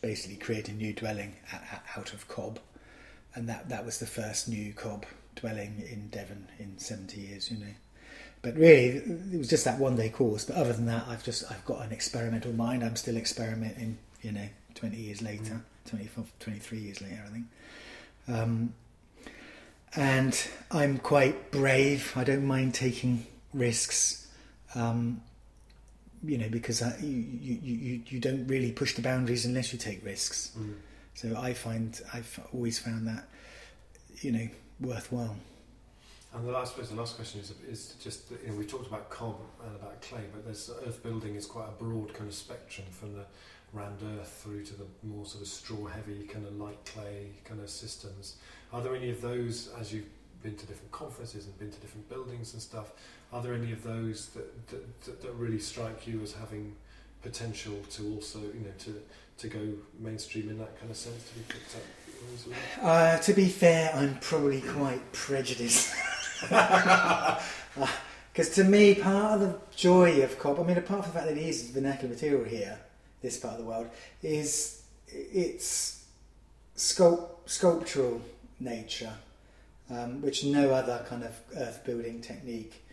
basically 0.00 0.36
create 0.36 0.68
a 0.68 0.72
new 0.72 0.92
dwelling 0.92 1.34
out 1.96 2.12
of 2.14 2.26
cob 2.26 2.58
and 3.38 3.48
that 3.48 3.68
that 3.68 3.84
was 3.86 3.98
the 3.98 4.06
first 4.06 4.48
new 4.48 4.72
cob 4.72 5.06
dwelling 5.36 5.80
in 5.88 6.08
Devon 6.08 6.48
in 6.58 6.76
70 6.76 7.20
years, 7.20 7.50
you 7.50 7.56
know. 7.56 7.72
But 8.42 8.56
really, 8.56 8.98
it 9.32 9.38
was 9.38 9.48
just 9.48 9.64
that 9.64 9.78
one 9.78 9.96
day 9.96 10.08
course. 10.08 10.44
But 10.44 10.56
other 10.56 10.72
than 10.72 10.86
that, 10.86 11.06
I've 11.08 11.24
just 11.24 11.50
I've 11.50 11.64
got 11.64 11.84
an 11.84 11.92
experimental 11.92 12.52
mind. 12.52 12.82
I'm 12.82 12.96
still 12.96 13.16
experimenting, 13.16 13.98
you 14.22 14.32
know, 14.32 14.48
20 14.74 14.96
years 14.96 15.22
later, 15.22 15.62
mm. 15.86 15.90
20, 15.90 16.08
23 16.40 16.78
years 16.78 17.00
later, 17.00 17.22
I 17.24 17.30
think. 17.30 17.46
Um, 18.28 18.74
and 19.94 20.48
I'm 20.70 20.98
quite 20.98 21.50
brave. 21.50 22.12
I 22.16 22.24
don't 22.24 22.44
mind 22.44 22.74
taking 22.74 23.24
risks. 23.54 24.26
Um, 24.74 25.22
you 26.24 26.38
know, 26.38 26.48
because 26.48 26.82
I, 26.82 26.96
you, 27.00 27.08
you, 27.08 27.58
you, 27.62 28.00
you 28.06 28.20
don't 28.20 28.48
really 28.48 28.72
push 28.72 28.94
the 28.94 29.02
boundaries 29.02 29.46
unless 29.46 29.72
you 29.72 29.78
take 29.78 30.04
risks. 30.04 30.50
Mm. 30.58 30.74
So 31.18 31.36
I 31.36 31.52
find 31.52 32.00
I've 32.14 32.38
always 32.54 32.78
found 32.78 33.08
that 33.08 33.26
you 34.20 34.30
know 34.30 34.48
worthwhile. 34.80 35.34
And 36.32 36.46
the 36.46 36.52
last, 36.52 36.76
the 36.76 36.94
last 36.94 37.16
question 37.16 37.40
is, 37.40 37.52
is 37.68 37.96
just 38.00 38.30
you 38.30 38.52
know 38.52 38.54
we 38.54 38.64
talked 38.64 38.86
about 38.86 39.10
cob 39.10 39.34
and 39.66 39.74
about 39.74 40.00
clay, 40.00 40.22
but 40.32 40.44
there's 40.44 40.70
earth 40.86 41.02
building 41.02 41.34
is 41.34 41.44
quite 41.44 41.66
a 41.66 41.82
broad 41.82 42.14
kind 42.14 42.28
of 42.28 42.36
spectrum 42.36 42.86
from 42.92 43.14
the 43.14 43.24
rammed 43.72 43.98
earth 44.16 44.42
through 44.44 44.62
to 44.66 44.74
the 44.74 44.84
more 45.02 45.26
sort 45.26 45.42
of 45.42 45.48
straw 45.48 45.86
heavy 45.86 46.22
kind 46.22 46.46
of 46.46 46.54
light 46.54 46.78
clay 46.84 47.30
kind 47.44 47.60
of 47.60 47.68
systems. 47.68 48.36
Are 48.72 48.80
there 48.80 48.94
any 48.94 49.10
of 49.10 49.20
those 49.20 49.70
as 49.80 49.92
you've 49.92 50.06
been 50.44 50.54
to 50.54 50.66
different 50.66 50.92
conferences 50.92 51.46
and 51.46 51.58
been 51.58 51.72
to 51.72 51.80
different 51.80 52.08
buildings 52.08 52.52
and 52.52 52.62
stuff? 52.62 52.92
Are 53.32 53.42
there 53.42 53.54
any 53.54 53.72
of 53.72 53.82
those 53.82 54.28
that 54.28 54.68
that, 54.68 55.20
that 55.20 55.32
really 55.32 55.58
strike 55.58 56.06
you 56.06 56.22
as 56.22 56.32
having 56.32 56.76
potential 57.22 57.74
to 57.90 58.14
also 58.14 58.38
you 58.40 58.60
know 58.60 58.72
to 58.78 59.02
to 59.38 59.48
go 59.48 59.60
mainstream 59.98 60.50
in 60.50 60.58
that 60.58 60.78
kind 60.78 60.90
of 60.90 60.96
sense 60.96 61.28
to 61.30 61.34
be 61.34 61.44
picked 61.48 61.76
up? 61.76 61.82
Uh, 62.82 63.18
to 63.18 63.32
be 63.32 63.46
fair, 63.46 63.92
I'm 63.94 64.18
probably 64.18 64.60
quite 64.60 65.12
prejudiced. 65.12 65.94
Because 68.38 68.54
to 68.54 68.62
me, 68.62 68.94
part 68.94 69.34
of 69.34 69.40
the 69.40 69.58
joy 69.74 70.22
of 70.22 70.38
cob, 70.38 70.60
I 70.60 70.62
mean, 70.62 70.78
apart 70.78 71.02
from 71.02 71.12
the 71.12 71.18
fact 71.18 71.26
that 71.26 71.36
it 71.36 71.44
is 71.44 71.70
vernacular 71.70 72.14
material 72.14 72.44
here, 72.44 72.78
this 73.20 73.36
part 73.36 73.54
of 73.54 73.58
the 73.58 73.66
world, 73.66 73.88
is 74.22 74.82
its 75.08 76.04
sculpt, 76.76 77.30
sculptural 77.46 78.22
nature, 78.60 79.12
um, 79.90 80.22
which 80.22 80.44
no 80.44 80.70
other 80.70 81.04
kind 81.08 81.24
of 81.24 81.36
earth 81.56 81.82
building 81.84 82.20
technique 82.20 82.84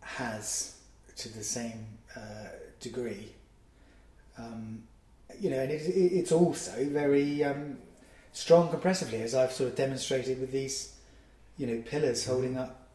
has 0.00 0.76
to 1.16 1.28
the 1.28 1.44
same 1.44 1.84
uh, 2.16 2.20
degree. 2.80 3.28
Um, 4.38 4.84
you 5.40 5.50
know, 5.50 5.60
and 5.60 5.70
it, 5.70 5.82
it, 5.82 6.12
it's 6.12 6.32
also 6.32 6.72
very 6.88 7.42
um, 7.44 7.78
strong 8.32 8.68
compressively, 8.68 9.20
as 9.22 9.34
I've 9.34 9.52
sort 9.52 9.70
of 9.70 9.76
demonstrated 9.76 10.40
with 10.40 10.52
these 10.52 10.94
you 11.56 11.66
know, 11.66 11.82
pillars 11.82 12.26
holding 12.26 12.56
up 12.56 12.88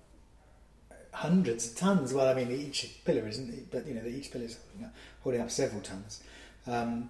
hundreds 1.14 1.70
of 1.72 1.78
tons. 1.78 2.14
Well, 2.14 2.28
I 2.28 2.34
mean, 2.34 2.52
each 2.52 3.04
pillar 3.06 3.28
isn't, 3.28 3.72
but 3.72 3.88
you 3.88 3.94
know, 3.96 4.06
each 4.06 4.32
pillar 4.32 4.46
is 4.46 4.58
holding 4.72 4.86
up, 4.86 4.96
holding 5.22 5.42
up 5.42 5.52
several 5.52 5.82
tons. 5.82 6.24
Um, 6.66 7.10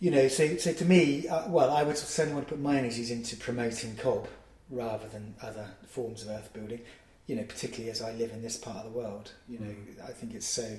you 0.00 0.10
know, 0.10 0.28
so 0.28 0.56
so 0.56 0.72
to 0.72 0.84
me, 0.84 1.28
uh, 1.28 1.48
well, 1.48 1.70
I 1.70 1.82
would 1.82 1.96
certainly 1.96 2.34
want 2.34 2.48
to 2.48 2.54
put 2.54 2.62
my 2.62 2.78
energies 2.78 3.10
into 3.10 3.36
promoting 3.36 3.96
cob 3.96 4.28
rather 4.70 5.08
than 5.08 5.34
other 5.42 5.66
forms 5.86 6.22
of 6.22 6.28
earth 6.30 6.50
building. 6.52 6.80
You 7.26 7.36
know, 7.36 7.44
particularly 7.44 7.90
as 7.90 8.02
I 8.02 8.12
live 8.12 8.32
in 8.32 8.42
this 8.42 8.56
part 8.56 8.78
of 8.78 8.92
the 8.92 8.98
world. 8.98 9.32
You 9.48 9.60
know, 9.60 9.66
Mm. 9.66 10.08
I 10.08 10.12
think 10.12 10.34
it's 10.34 10.46
so, 10.46 10.78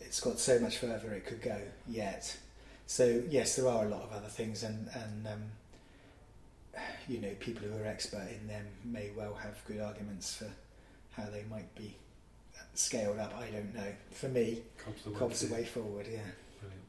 it's 0.00 0.20
got 0.20 0.38
so 0.38 0.58
much 0.58 0.78
further 0.78 1.12
it 1.12 1.26
could 1.26 1.42
go 1.42 1.60
yet. 1.88 2.36
So 2.86 3.22
yes, 3.28 3.56
there 3.56 3.68
are 3.68 3.84
a 3.84 3.88
lot 3.88 4.02
of 4.02 4.12
other 4.12 4.28
things, 4.28 4.62
and 4.62 4.88
and 4.94 5.26
um, 5.26 5.42
you 7.08 7.20
know, 7.20 7.30
people 7.40 7.66
who 7.66 7.82
are 7.82 7.86
expert 7.86 8.28
in 8.40 8.46
them 8.48 8.66
may 8.84 9.10
well 9.16 9.34
have 9.34 9.62
good 9.66 9.80
arguments 9.80 10.36
for 10.36 10.50
how 11.20 11.28
they 11.30 11.44
might 11.50 11.74
be 11.74 11.96
scaled 12.74 13.18
up. 13.18 13.34
I 13.36 13.50
don't 13.50 13.74
know. 13.74 13.92
For 14.12 14.28
me, 14.28 14.62
Cob's 15.14 15.40
the 15.40 15.48
way 15.48 15.60
the 15.60 15.62
way 15.62 15.64
forward. 15.64 16.06
Yeah. 16.10 16.20
Brilliant. 16.60 16.84